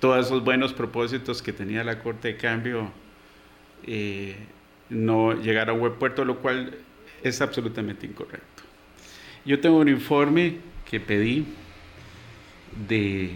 [0.00, 2.90] todos esos buenos propósitos que tenía la Corte de Cambio
[4.88, 6.76] no llegaron a buen puerto, lo cual
[7.22, 8.62] es absolutamente incorrecto.
[9.44, 10.56] Yo tengo un informe
[10.90, 11.44] que pedí
[12.88, 13.32] de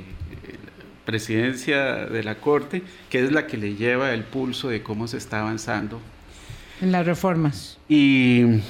[1.08, 5.16] presidencia de la Corte, que es la que le lleva el pulso de cómo se
[5.16, 6.02] está avanzando
[6.82, 7.78] en las reformas.
[7.88, 8.60] Y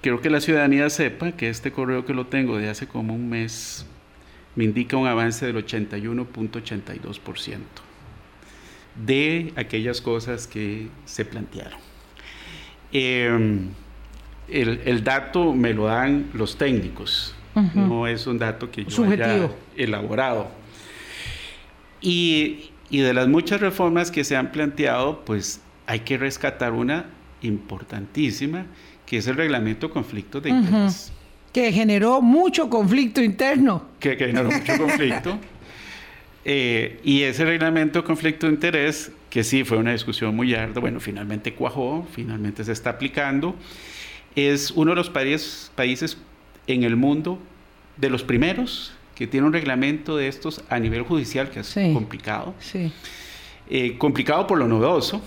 [0.00, 3.28] quiero que la ciudadanía sepa que este correo que lo tengo de hace como un
[3.28, 3.84] mes
[4.56, 7.58] me indica un avance del 81.82%
[9.06, 11.78] de aquellas cosas que se plantearon.
[12.92, 13.68] Em,
[14.48, 17.34] el, dato me lo dan los técnicos,
[17.74, 20.56] no es un dato que yo haya elaborado.
[22.00, 27.06] Y, y de las muchas reformas que se han planteado, pues hay que rescatar una
[27.42, 28.66] importantísima,
[29.06, 31.12] que es el reglamento conflicto de interés.
[31.52, 33.86] Que generó mucho conflicto interno.
[34.00, 35.38] Que, generó mucho conflicto.
[36.50, 40.98] Eh, y ese reglamento conflicto de interés, que sí fue una discusión muy ardua, bueno,
[40.98, 43.54] finalmente cuajó, finalmente se está aplicando,
[44.34, 46.16] es uno de los países, países
[46.66, 47.38] en el mundo,
[47.98, 52.54] de los primeros, que tiene un reglamento de estos a nivel judicial, que es complicado.
[52.60, 52.92] Sí.
[53.68, 55.20] Eh, complicado por lo novedoso,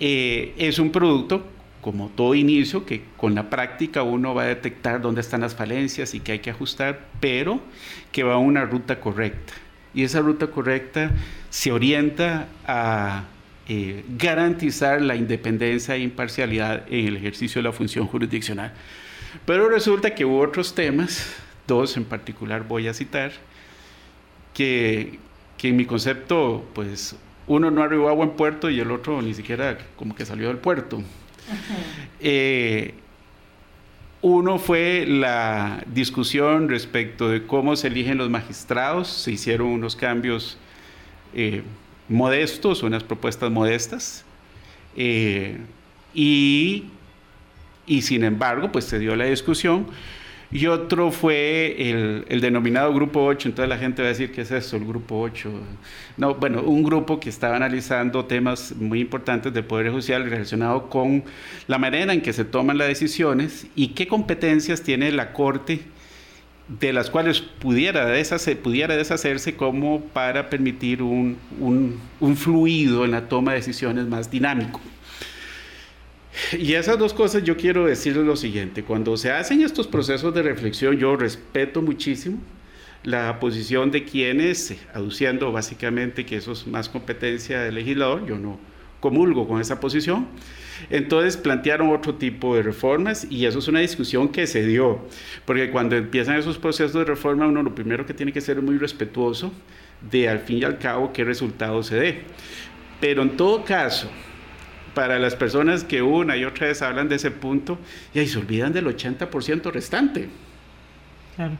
[0.00, 1.44] eh, es un producto,
[1.82, 6.14] como todo inicio, que con la práctica uno va a detectar dónde están las falencias
[6.14, 7.60] y que hay que ajustar, pero
[8.10, 9.52] que va a una ruta correcta.
[9.92, 11.10] Y esa ruta correcta
[11.50, 13.24] se orienta a
[13.68, 18.72] eh, garantizar la independencia e imparcialidad en el ejercicio de la función jurisdiccional.
[19.44, 21.36] Pero resulta que hubo otros temas,
[21.68, 23.30] dos en particular voy a citar,
[24.52, 25.20] que,
[25.56, 27.14] que en mi concepto, pues
[27.46, 30.58] uno no arribó a buen puerto y el otro ni siquiera como que salió del
[30.58, 31.00] puerto.
[32.20, 32.94] Eh,
[34.20, 39.08] uno fue la discusión respecto de cómo se eligen los magistrados.
[39.08, 40.58] Se hicieron unos cambios
[41.34, 41.62] eh,
[42.08, 44.24] modestos, unas propuestas modestas.
[44.96, 45.58] Eh,
[46.12, 46.86] y,
[47.86, 49.86] y, sin embargo, pues se dio la discusión
[50.50, 54.50] y otro fue el, denominado Grupo 8, entonces la gente va a decir, ¿qué es
[54.50, 55.50] eso, el Grupo 8?
[56.16, 61.22] No, bueno, un grupo que estaba analizando temas muy importantes del Poder Judicial relacionado con
[61.66, 65.80] la manera en que se toman las decisiones y qué competencias tiene la Corte
[66.68, 68.06] de las cuales pudiera,
[68.62, 74.30] pudiera deshacerse como para permitir un, un, un fluido en la toma de decisiones más
[74.30, 74.80] dinámico.
[76.58, 80.42] y esas dos cosas yo quiero decirles lo siguiente, cuando se hacen estos procesos de
[80.42, 82.38] reflexión yo respeto muchísimo
[83.04, 88.58] la posición de quienes, aduciendo básicamente que eso es más competencia del legislador, yo no
[89.00, 90.26] comulgo con esa posición,
[90.90, 95.00] entonces plantearon otro tipo de reformas y eso es una discusión que se dio,
[95.44, 98.76] porque cuando empiezan esos procesos de reforma uno lo primero que tiene que ser muy
[98.76, 99.52] respetuoso
[100.10, 102.20] de al fin y al cabo qué resultado se dé.
[103.00, 104.10] Pero en todo caso,
[104.98, 107.78] para las personas que una y otra vez hablan de ese punto,
[108.12, 110.28] y ahí se olvidan del 80% restante.
[111.36, 111.56] Claro.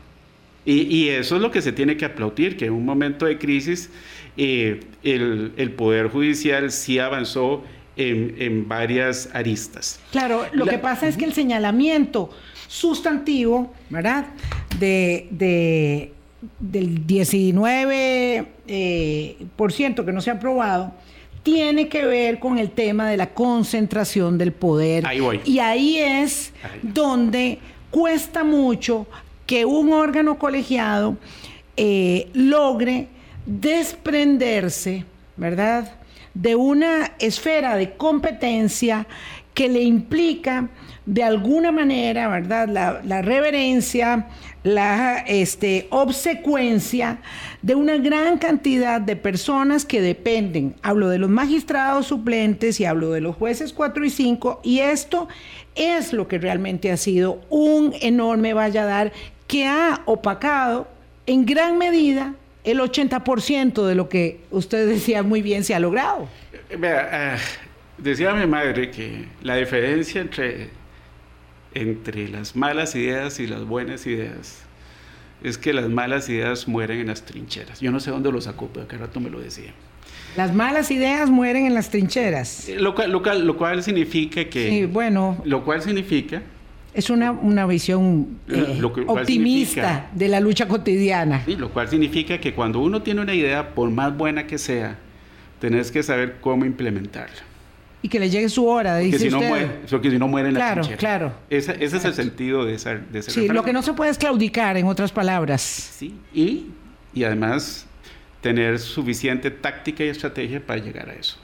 [0.64, 3.90] Y, eso es lo que se tiene que aplaudir, que en un momento de crisis
[4.36, 7.62] eh, el, el, Poder Judicial sí avanzó
[7.96, 10.00] en, en varias aristas.
[10.10, 12.30] Claro, lo que pasa es que el señalamiento
[12.66, 14.26] sustantivo, ¿verdad?
[14.80, 16.12] De, de
[16.58, 20.92] del 19% eh, por ciento que no se ha aprobado,
[21.52, 25.04] tiene que ver con el tema de la concentración del poder.
[25.46, 27.58] Y ahí es donde
[27.90, 29.06] cuesta mucho
[29.46, 31.16] que un órgano colegiado
[31.76, 33.08] eh, logre
[33.46, 35.06] desprenderse,
[35.38, 35.94] ¿verdad?,
[36.34, 39.06] de una esfera de competencia
[39.54, 40.68] que le implica
[41.06, 42.68] de alguna manera, ¿verdad?,
[43.02, 44.26] la, reverencia,
[44.68, 47.18] la este, obsecuencia
[47.62, 50.74] de una gran cantidad de personas que dependen.
[50.82, 55.28] Hablo de los magistrados suplentes y hablo de los jueces 4 y 5, y esto
[55.74, 59.12] es lo que realmente ha sido un enorme valladar
[59.46, 60.86] que ha opacado
[61.26, 66.28] en gran medida el 80% de lo que usted decía muy bien se ha logrado.
[66.76, 67.38] Vea, eh,
[67.96, 70.68] decía mi madre que la diferencia entre,
[71.80, 74.62] entre las malas ideas y las buenas ideas
[75.42, 77.80] es que las malas ideas mueren en las trincheras.
[77.80, 79.72] Yo no sé dónde lo sacó, pero cada rato me lo decía.
[80.36, 82.68] Las malas ideas mueren en las trincheras.
[82.68, 84.68] Eh, lo cual, lo lo cual significa que...
[84.68, 85.40] Sí, bueno.
[85.44, 86.42] Lo cual significa
[86.94, 91.44] es una, una visión eh, optimista de la lucha cotidiana.
[91.44, 94.98] Sí, lo cual significa que cuando uno tiene una idea, por más buena que sea,
[95.60, 97.47] tenés que saber cómo implementarla.
[98.00, 99.40] Y que le llegue su hora, dice si usted.
[99.40, 102.64] No muere, porque si no muere en claro, la Claro, Ese, ese es el sentido
[102.64, 105.62] de, esa, de ese Sí, lo que no se puede es claudicar, en otras palabras.
[105.62, 106.66] Sí, y,
[107.12, 107.86] y además
[108.40, 111.38] tener suficiente táctica y estrategia para llegar a eso.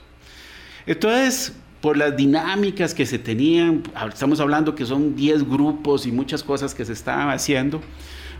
[0.85, 6.43] Entonces, por las dinámicas que se tenían, estamos hablando que son 10 grupos y muchas
[6.43, 7.81] cosas que se estaban haciendo.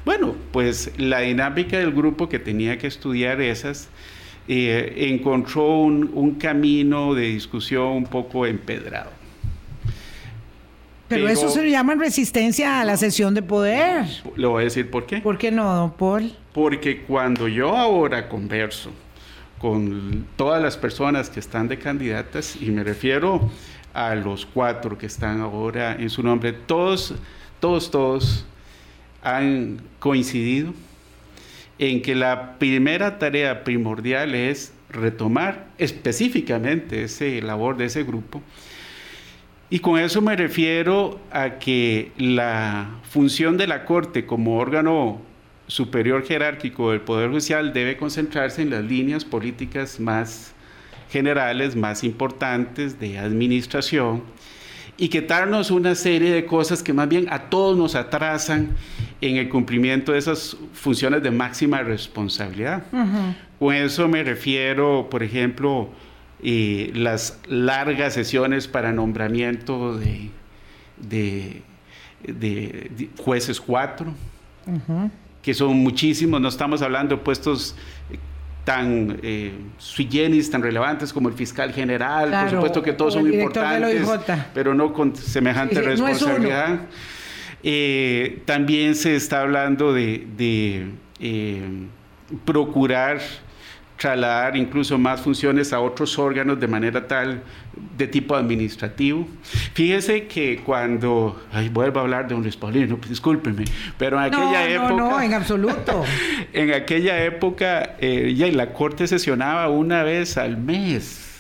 [0.05, 3.89] Bueno, pues la dinámica del grupo que tenía que estudiar esas
[4.47, 9.09] eh, encontró un, camino de discusión un poco empedrado.
[11.07, 14.05] Pero, eso se llama resistencia a la sesión de poder.
[14.35, 15.17] Le voy a decir por qué.
[15.17, 16.31] ¿Por qué no, don Paul?
[16.53, 18.91] Porque cuando yo ahora converso
[19.59, 23.49] con todas las personas que están de candidatas y me refiero
[23.93, 27.15] a los cuatro que están ahora en su nombre, todos,
[27.59, 28.45] todos, todos
[29.23, 30.73] han coincidido
[31.79, 38.41] en que la primera tarea primordial es retomar específicamente ese labor de ese grupo.
[39.69, 45.21] Y con eso me refiero a que la función de la Corte como órgano
[45.67, 50.53] superior jerárquico del Poder Judicial debe concentrarse en las líneas políticas más
[51.09, 54.23] generales, más importantes de administración
[54.97, 58.69] y quitarnos una serie de cosas que más bien a todos nos atrasan
[59.21, 62.83] en el cumplimiento de esas funciones de máxima responsabilidad.
[63.59, 65.89] Con eso me refiero, por ejemplo,
[66.41, 70.29] eh, las largas sesiones para nombramiento de,
[70.97, 71.61] de,
[73.17, 74.13] jueces cuatro
[75.41, 77.75] que son muchísimos, no estamos hablando de puestos
[78.65, 83.31] tan eh, sui generis, tan relevantes como el fiscal general, por supuesto que todos son
[83.31, 84.09] importantes,
[84.53, 86.79] pero no con semejante responsabilidad.
[87.63, 90.87] eh, también se está hablando de, de
[91.19, 91.61] eh,
[92.43, 93.19] procurar
[93.97, 97.43] trasladar incluso más funciones a otros órganos de manera tal
[97.97, 99.27] de tipo administrativo.
[99.73, 103.65] Fíjese que cuando, ay, vuelvo a hablar de un Luis Paulino, pues, discúlpeme,
[103.97, 104.89] pero en aquella época...
[104.89, 106.03] No, no, en absoluto.
[106.53, 111.34] en aquella época eh, ya la Corte sesionaba una vez al mes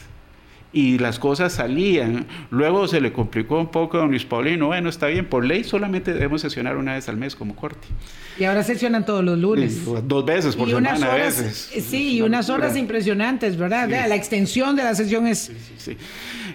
[0.75, 2.27] y las cosas salían.
[2.51, 4.67] Luego se le complicó un poco a don Luis Paulino.
[4.67, 7.87] Bueno, está bien, por ley solamente debemos sesionar una vez al mes como corte.
[8.37, 9.85] Y ahora sesionan todos los lunes.
[9.85, 11.71] dos veces por semana a veces.
[11.79, 13.89] Sí, y unas horas impresionantes, ¿verdad?
[13.89, 15.49] La extensión de la sesión es...
[15.77, 15.95] Sí,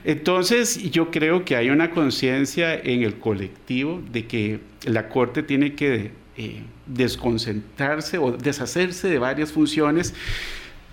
[0.04, 5.74] Entonces, yo creo que hay una conciencia en el colectivo de que la Corte tiene
[5.74, 10.12] que eh, desconcentrarse o deshacerse de varias funciones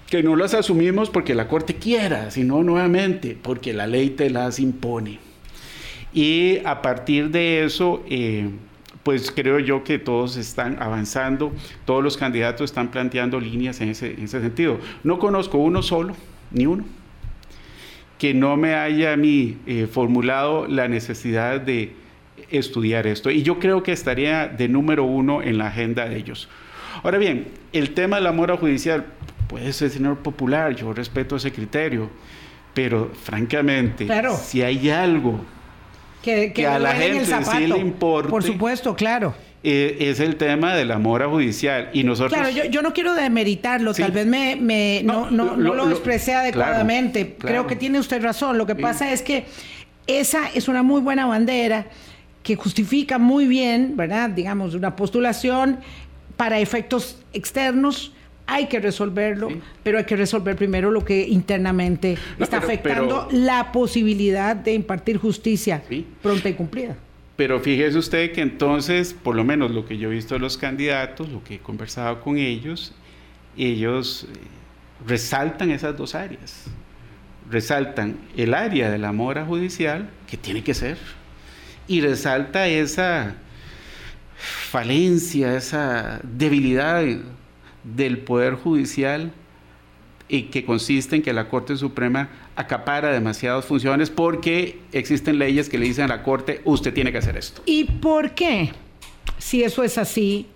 [0.10, 4.60] que no las asumimos porque la Corte quiera, sino nuevamente porque la ley te las
[4.60, 5.20] impone.
[6.14, 8.50] Y a partir de eso, eh,
[9.04, 11.52] pues creo yo que todos están avanzando,
[11.86, 14.80] todos los candidatos están planteando líneas en ese, sentido.
[15.04, 16.16] No conozco uno solo,
[16.52, 16.86] ni uno,
[18.18, 21.94] que no me haya a mí eh, formulado la necesidad de
[22.50, 23.30] estudiar esto.
[23.30, 26.48] Y yo creo que estaría de número uno en la agenda de ellos.
[27.04, 29.06] Ahora bien, el tema de la mora judicial
[29.48, 32.10] puede ser señor popular, yo respeto ese criterio,
[32.74, 34.08] pero francamente,
[34.44, 35.42] si hay algo
[36.22, 38.30] que, a la gente sí le importa.
[38.30, 39.34] Por supuesto, claro.
[39.64, 41.90] Eh, es el tema de la mora judicial.
[41.92, 42.40] Y nosotros...
[42.40, 47.36] Claro, yo, no quiero demeritarlo, tal vez me, no, no, lo, expresé adecuadamente.
[47.40, 48.58] Creo que tiene usted razón.
[48.58, 49.46] Lo que pasa es que
[50.06, 51.88] esa es una muy buena bandera
[52.44, 54.30] que justifica muy bien, ¿verdad?
[54.30, 55.80] Digamos, una postulación
[56.38, 58.14] para efectos externos
[58.48, 59.50] hay que resolverlo,
[59.84, 65.84] pero hay que resolver primero lo que internamente está afectando la posibilidad de impartir justicia
[66.22, 66.96] pronta y cumplida.
[67.36, 70.58] Pero fíjese usted que entonces, por lo menos lo que yo he visto de los
[70.58, 72.96] candidatos, lo que he conversado con ellos,
[73.56, 74.38] ellos eh,
[75.06, 76.64] resaltan esas dos áreas.
[77.50, 80.98] Resaltan el área de la mora judicial, que tiene que ser,
[81.88, 83.36] y resalta esa
[84.38, 87.04] falencia, esa debilidad
[87.84, 89.32] del Poder Judicial
[90.30, 95.78] y que consiste en que la Corte Suprema acapara demasiadas funciones porque existen leyes que
[95.78, 97.62] le dicen a la Corte, usted tiene que hacer esto.
[97.66, 98.72] ¿Y por qué?
[99.38, 100.48] Si eso es así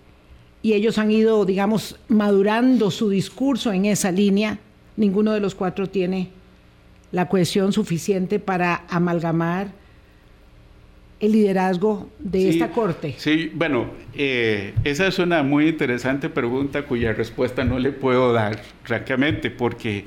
[0.61, 4.59] y ellos han ido, digamos, madurando su discurso en esa línea,
[4.97, 6.29] ninguno de los cuatro tiene
[7.11, 9.80] la cohesión suficiente para amalgamar
[11.21, 13.13] el liderazgo de esta Corte?
[13.17, 18.59] Sí, bueno, eh, esa es una muy interesante pregunta cuya respuesta no le puedo dar,
[18.83, 20.05] francamente, porque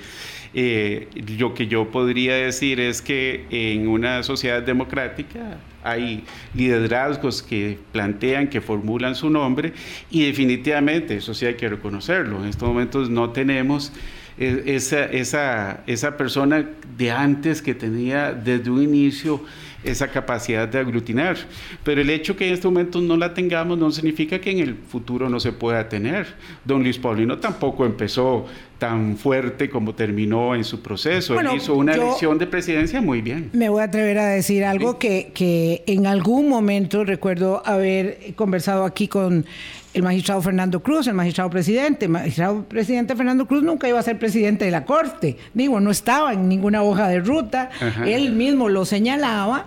[0.52, 1.08] eh,
[1.38, 8.48] lo que yo podría decir es que en una sociedad democrática hay liderazgos que plantean,
[8.48, 9.72] que formulan su nombre
[10.10, 13.92] y definitivamente, eso sí hay que reconocerlo, en estos momentos no tenemos
[14.36, 19.40] eh, esa, esa, esa persona de antes que tenía desde un inicio
[19.84, 21.36] esa capacidad de aglutinar.
[21.82, 24.74] Pero el hecho que en este momento no la tengamos no significa que en el
[24.74, 26.26] futuro no se pueda tener.
[26.64, 28.46] Don Luis Paulino tampoco empezó
[28.78, 31.38] tan fuerte como terminó en su proceso.
[31.38, 33.50] Él hizo una elección de presidencia muy bien.
[33.52, 38.84] Me voy a atrever a decir algo que, que en algún momento recuerdo haber conversado
[38.84, 39.46] aquí con
[39.94, 42.06] el magistrado Fernando Cruz, el magistrado presidente.
[42.06, 45.36] El magistrado presidente Fernando Cruz nunca iba a ser presidente de la Corte.
[45.54, 47.70] Digo, no estaba en ninguna hoja de ruta.
[48.04, 49.66] Él mismo lo señalaba.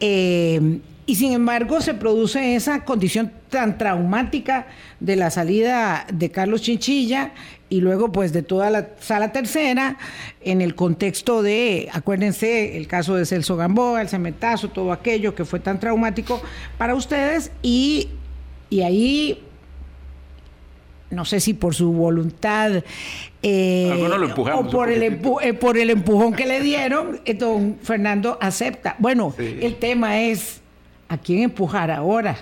[0.00, 4.66] Eh, y sin embargo se produce esa condición tan traumática
[4.98, 7.32] de la salida de Carlos Chinchilla
[7.68, 9.98] y luego pues de toda la sala tercera
[10.40, 15.44] en el contexto de, acuérdense, el caso de Celso Gamboa, el cementazo, todo aquello que
[15.44, 16.42] fue tan traumático
[16.76, 18.08] para ustedes y,
[18.68, 19.45] y ahí
[21.10, 22.82] no sé si por su voluntad
[23.42, 24.08] eh,
[24.54, 28.96] o por el, eh, por el empujón que le dieron, eh, don Fernando acepta.
[28.98, 30.60] Bueno, el tema es
[31.08, 32.36] a quién empujar ahora.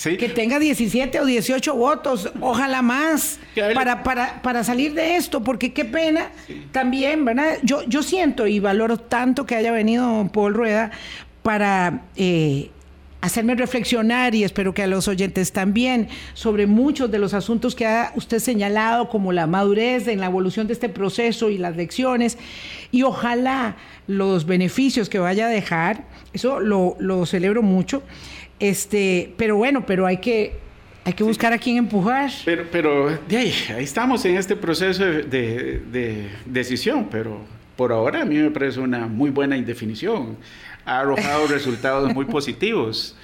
[0.00, 3.40] Que tenga 17 o 18 votos, ojalá más,
[3.74, 6.30] para, para, para salir de esto, porque qué pena
[6.70, 7.58] también, ¿verdad?
[7.64, 10.92] Yo, yo siento y valoro tanto que haya venido Paul Rueda
[11.42, 12.02] para
[13.20, 17.86] hacerme reflexionar y espero que a los oyentes también sobre muchos de los asuntos que
[17.86, 22.38] ha usted señalado como la madurez en la evolución de este proceso y las lecciones.
[22.92, 28.02] Y ojalá los beneficios que vaya a dejar, eso lo, celebro mucho,
[28.60, 30.68] este, pero bueno, pero hay que
[31.04, 32.30] hay que buscar a quién empujar.
[32.44, 37.40] Pero, pero ahí, estamos en este proceso de, de decisión, pero
[37.76, 40.36] por ahora a mí me parece una muy buena indefinición
[40.88, 43.14] ha arrojado resultados muy positivos.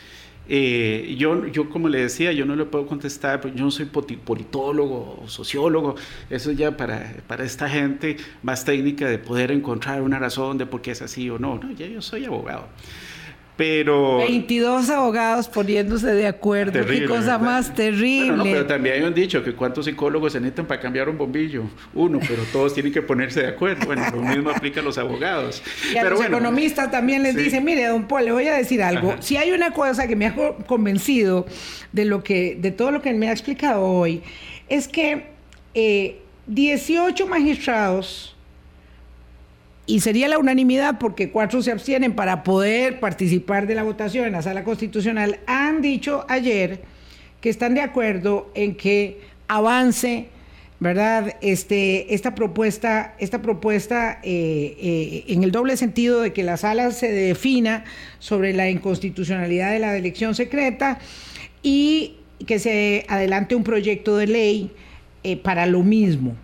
[0.46, 5.22] Eh, yo, yo, como le decía, yo no le puedo contestar, yo no soy politólogo
[5.24, 5.94] o sociólogo,
[6.28, 10.82] eso ya para, para esta gente más técnica de poder encontrar una razón de por
[10.82, 12.68] qué es así o no, no, ya yo soy abogado.
[13.57, 14.18] Pero...
[14.18, 16.84] 22 abogados poniéndose de acuerdo.
[16.84, 18.42] Qué cosa más terrible.
[18.42, 21.62] pero también hay un dicho que cuántos psicólogos se necesitan para cambiar un bombillo.
[21.94, 23.86] Uno, pero todos tienen que ponerse de acuerdo.
[23.86, 25.62] Bueno, lo mismo aplica a los abogados.
[25.92, 29.14] Y a los economistas también les dicen, mire, don Paul, le voy a decir algo.
[29.20, 30.34] Si hay una cosa que me ha
[30.66, 31.46] convencido
[31.92, 34.22] de, lo que, de todo lo que me ha explicado hoy,
[34.68, 35.26] es que
[36.46, 38.34] 18 eh, magistrados
[39.87, 44.32] y sería la unanimidad porque cuatro se abstienen para poder participar de la votación en
[44.32, 46.82] la sala constitucional, han dicho ayer
[47.41, 50.28] que están de acuerdo en que avance
[50.80, 51.37] ¿verdad?
[51.41, 56.91] Este, esta propuesta, esta propuesta eh, eh, en el doble sentido de que la sala
[56.91, 57.85] se defina
[58.18, 60.99] sobre la inconstitucionalidad de la elección secreta
[61.62, 62.16] y
[62.47, 64.72] que se adelante un proyecto de ley
[65.22, 66.35] eh, para lo mismo.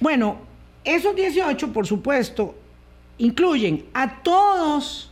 [0.00, 0.38] Bueno,
[0.84, 2.56] esos 18, por supuesto,
[3.20, 5.10] incluyen a todos,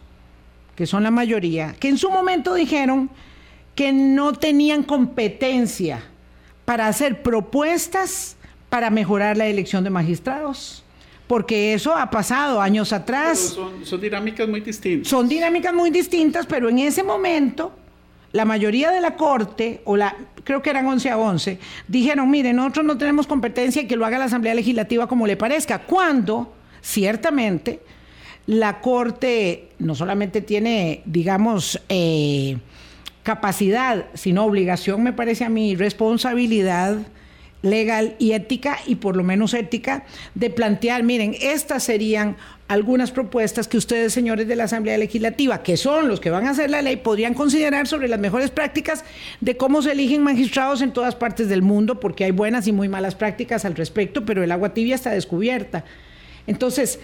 [0.75, 3.11] que son la mayoría, que en su momento dijeron
[3.75, 6.03] que no tenían competencia
[6.65, 8.37] para hacer propuestas
[8.69, 10.85] para mejorar la elección de magistrados.
[11.27, 13.39] Porque eso ha pasado años atrás.
[13.39, 15.09] Son, son, dinámicas muy distintas.
[15.09, 17.73] Son dinámicas muy distintas, pero en ese momento
[18.33, 22.55] la mayoría de la corte, o la, creo que eran 11 a 11, dijeron, mire,
[22.55, 26.55] nosotros no tenemos competencia y que lo haga la Asamblea Legislativa como le parezca, cuando
[26.81, 27.81] ciertamente
[28.49, 32.57] la corte no solamente tiene, digamos, eh,
[33.23, 36.97] capacidad, sino obligación, me parece a mí, responsabilidad
[37.61, 42.39] legal y ética, y por lo menos ética, de plantear, miren, estas serían
[42.69, 46.51] algunas propuestas que ustedes, señores de la Asamblea Legislativa, que son los que van a
[46.51, 49.05] hacer la ley, podrían considerar sobre las mejores prácticas
[49.43, 52.89] de cómo se eligen magistrados en todas partes del mundo, porque hay buenas y muy
[52.89, 55.85] malas prácticas al respecto, pero el agua tibia está descubierta.
[56.47, 56.99] Entonces,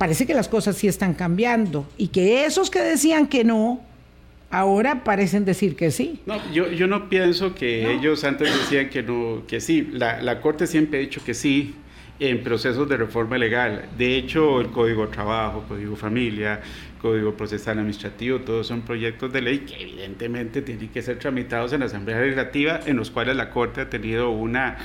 [0.00, 3.82] parece que las cosas sí están cambiando y que esos que decían que no,
[4.50, 6.22] ahora parecen decir que sí.
[6.24, 9.90] No, yo, yo no pienso que ellos antes decían que no, que sí.
[9.92, 11.74] La, la Corte siempre ha dicho que sí
[12.18, 13.90] en procesos de reforma legal.
[13.98, 16.62] De hecho, el Código de Trabajo, Código Familia,
[16.98, 21.80] Código Procesal Administrativo, todos son proyectos de ley que evidentemente tienen que ser tramitados en
[21.80, 24.78] la Asamblea Legislativa, en los cuales la Corte ha tenido una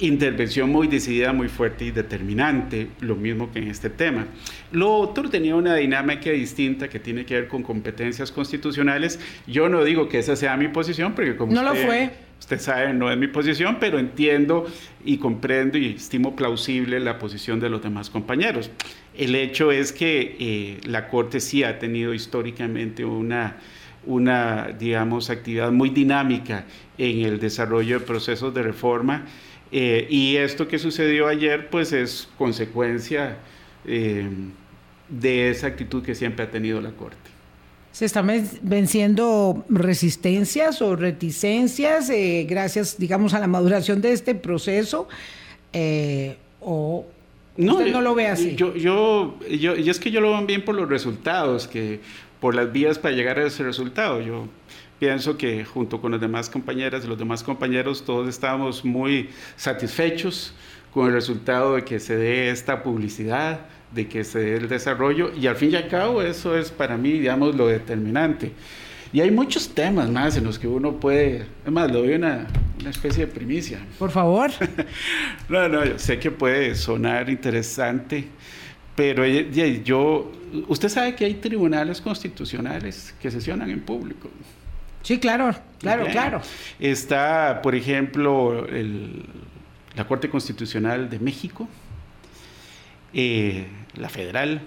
[0.00, 4.26] intervención muy decidida, muy fuerte y determinante, lo mismo que en este tema.
[4.72, 9.20] Lo otro tenía una dinámica distinta que tiene que ver con competencias constitucionales.
[9.46, 12.94] Yo no digo que esa sea mi posición, porque como no lo fue Usted sabe,
[12.94, 14.66] no es mi posición, pero entiendo
[15.04, 18.70] y comprendo y estimo plausible la posición de los demás compañeros.
[19.14, 23.58] El hecho es que eh, la Corte sí ha tenido históricamente una,
[24.06, 26.64] una, digamos, actividad muy dinámica
[26.96, 29.26] en el desarrollo de procesos de reforma
[29.72, 33.36] eh, y esto que sucedió ayer, pues es consecuencia
[33.84, 34.28] eh,
[35.08, 37.30] de esa actitud que siempre ha tenido la Corte.
[37.92, 38.30] ¿Se están
[38.62, 45.08] venciendo resistencias o reticencias eh, gracias, digamos, a la maduración de este proceso?
[45.72, 47.04] Eh, ¿O
[47.56, 48.54] no, usted no lo ve así?
[48.54, 52.00] Yo, yo, yo, es que yo lo veo bien por los resultados, que
[52.40, 54.20] por las vías para llegar a ese resultado.
[54.20, 54.46] Yo
[55.00, 60.52] pienso que junto con las demás compañeras y los demás compañeros todos estamos muy satisfechos
[60.92, 63.60] con el resultado de que se dé esta publicidad,
[63.92, 66.98] de que se dé el desarrollo y al fin y al cabo eso es para
[66.98, 68.52] mí, digamos, lo determinante.
[69.10, 72.46] Y hay muchos temas más en los que uno puede, es más, le doy una,
[72.78, 73.80] una especie de primicia.
[73.98, 74.50] Por favor.
[75.48, 78.26] no, no, yo sé que puede sonar interesante,
[78.94, 80.30] pero yo,
[80.68, 84.28] usted sabe que hay tribunales constitucionales que sesionan en público.
[85.02, 86.42] Sí, claro, claro, claro.
[86.78, 89.24] Está, por ejemplo, el,
[89.96, 91.68] la Corte Constitucional de México,
[93.12, 94.60] eh, la federal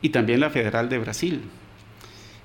[0.00, 1.42] y también la federal de Brasil.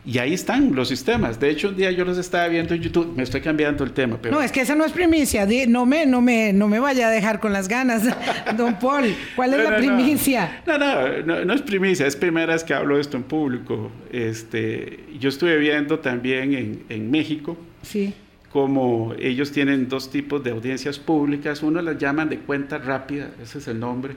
[0.06, 1.40] Y ahí están los sistemas.
[1.40, 3.14] De hecho, un día yo los estaba viendo en YouTube.
[3.16, 4.18] Me estoy cambiando el tema.
[4.22, 4.36] Pero...
[4.36, 5.48] No, es que esa no es primicia.
[5.68, 8.04] No me, no, me, no me vaya a dejar con las ganas,
[8.58, 9.14] don Paul.
[9.36, 10.62] ¿Cuál es la primicia?
[10.66, 10.78] No.
[10.78, 12.08] No, no, es primicia.
[12.08, 13.92] Es primera vez que hablo de esto en público.
[14.12, 17.58] Este, yo estuve viendo también en, en México.
[17.82, 18.14] Sí.
[18.52, 21.62] Como ellos tienen dos tipos de audiencias públicas.
[21.62, 23.30] Uno las llaman de cuenta rápida.
[23.42, 24.16] Ese es el nombre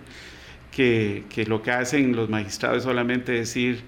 [0.73, 3.83] que, lo que hacen los magistrados es solamente decir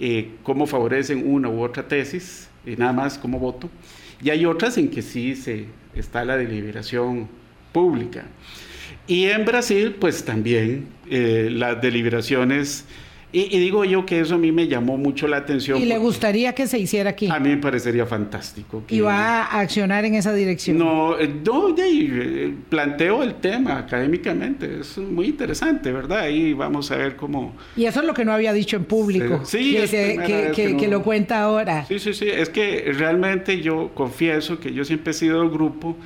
[0.00, 3.68] eh, cómo favorecen una u otra tesis, y nada más como voto.
[4.22, 7.28] Y hay otras en que sí se, está la deliberación
[7.72, 8.24] pública.
[9.06, 12.84] Y en Brasil, pues también eh, las deliberaciones
[13.30, 15.78] y, digo yo que eso a mí me llamó mucho la atención.
[15.78, 17.28] ¿Y le gustaría que se hiciera aquí?
[17.30, 18.82] A mí me parecería fantástico.
[18.88, 20.78] ¿Y va a accionar en esa dirección?
[20.78, 26.20] No, eh, no eh, planteo el tema académicamente, es muy interesante, ¿verdad?
[26.20, 27.54] Ahí vamos a ver cómo...
[27.76, 31.42] Y eso es lo que no había dicho en público, sí, que, que, lo cuenta
[31.42, 31.84] ahora.
[31.86, 35.96] Sí, sí, sí, es que realmente yo confieso que yo siempre he sido el grupo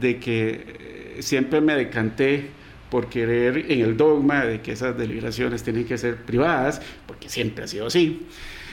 [0.00, 2.59] de que eh, siempre me decanté
[2.90, 7.64] por querer en el dogma de que esas deliberaciones tienen que ser privadas, porque siempre
[7.64, 8.26] ha sido así.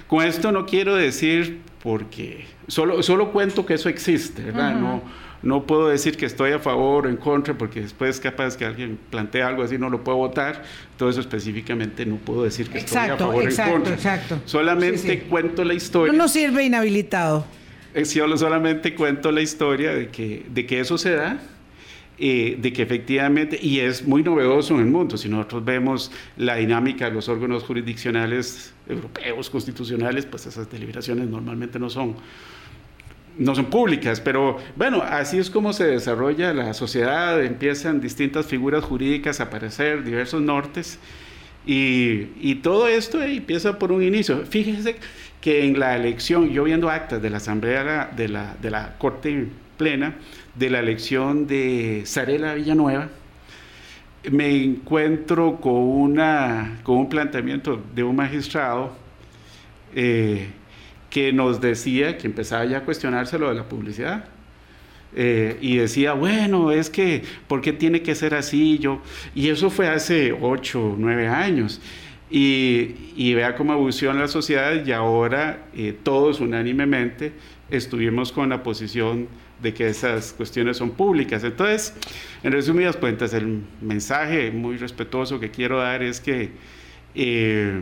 [0.07, 4.75] Con esto no quiero decir, porque solo, solo cuento que eso existe, ¿verdad?
[4.75, 5.03] no,
[5.43, 8.97] no puedo decir que estoy a favor o en contra, porque después capaz que alguien
[9.09, 10.63] plantea algo así, no lo puedo votar.
[10.97, 13.93] Todo eso específicamente no puedo decir que estoy a favor o en contra.
[13.93, 14.41] Exacto.
[14.45, 16.13] Solamente cuento la historia.
[16.13, 17.45] No sirve inhabilitado.
[17.93, 21.39] Eh, solamente cuento la historia de que, de que eso se da
[22.19, 26.55] eh, de que efectivamente, y es muy novedoso en el mundo, si nosotros vemos la
[26.55, 32.15] dinámica de los órganos jurisdiccionales europeos, constitucionales, pues esas deliberaciones normalmente no son,
[33.37, 38.83] no son públicas, pero bueno, así es como se desarrolla la sociedad, empiezan distintas figuras
[38.83, 40.99] jurídicas a aparecer, diversos nortes,
[41.67, 44.45] y, y todo esto empieza por un inicio.
[44.45, 44.95] Fíjense
[45.41, 49.47] que en la elección, yo viendo actas de la Asamblea de la, de la Corte
[49.77, 50.15] Plena,
[50.55, 53.09] de la elección de Sarela Villanueva,
[54.31, 58.91] me encuentro con, una, con un planteamiento de un magistrado
[59.95, 60.47] eh,
[61.09, 64.25] que nos decía, que empezaba ya a cuestionarse lo de la publicidad.
[65.15, 68.77] Eh, y decía, bueno, es que, ¿por qué tiene que ser así?
[68.77, 69.01] Yo,
[69.33, 71.81] y eso fue hace ocho, nueve años.
[72.29, 77.31] Y, vea cómo evoluciona la sociedad y ahora eh, todos unánimemente
[77.69, 79.27] estuvimos con la posición
[79.61, 81.43] de que esas cuestiones son públicas.
[81.43, 81.93] Entonces,
[82.43, 86.51] en resumidas cuentas, el mensaje muy respetuoso que quiero dar es que
[87.15, 87.81] eh,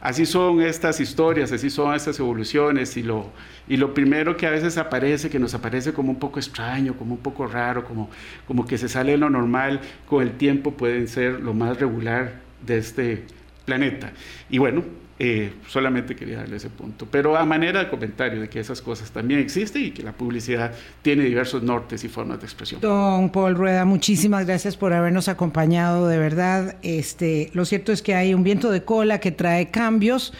[0.00, 3.30] así son estas historias, así son estas evoluciones y lo,
[3.68, 7.14] y lo primero que a veces aparece, que nos aparece como un poco extraño, como
[7.14, 8.10] un poco raro, como,
[8.46, 12.40] como que se sale de lo normal, con el tiempo pueden ser lo más regular
[12.64, 13.24] de este
[13.64, 14.12] planeta.
[14.48, 14.84] Y bueno,
[15.22, 17.06] eh, solamente quería darle ese punto.
[17.10, 20.72] Pero a manera de comentario de que esas cosas también existen y que la publicidad
[21.02, 22.80] tiene diversos nortes y formas de expresión.
[22.80, 26.76] Don Paul Rueda, muchísimas gracias por habernos acompañado, de verdad.
[26.80, 30.32] Este, lo cierto es que hay un viento de cola que trae cambios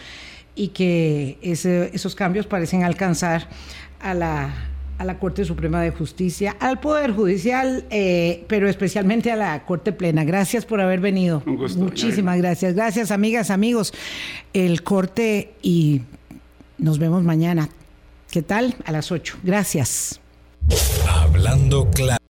[0.55, 3.49] y que esos cambios parecen alcanzar
[3.99, 4.70] a la
[5.01, 9.91] a la Corte Suprema de Justicia, al Poder Judicial, eh, pero especialmente a la Corte
[9.91, 10.23] Plena.
[10.23, 11.41] Gracias por haber venido.
[11.47, 12.75] Un gusto, Muchísimas gracias.
[12.75, 13.93] Gracias, amigas, amigos.
[14.53, 16.01] El corte y
[16.77, 17.69] nos vemos mañana.
[18.29, 18.75] ¿Qué tal?
[18.85, 19.39] A las 8.
[19.43, 20.19] Gracias.
[21.09, 22.17] Hablando claro.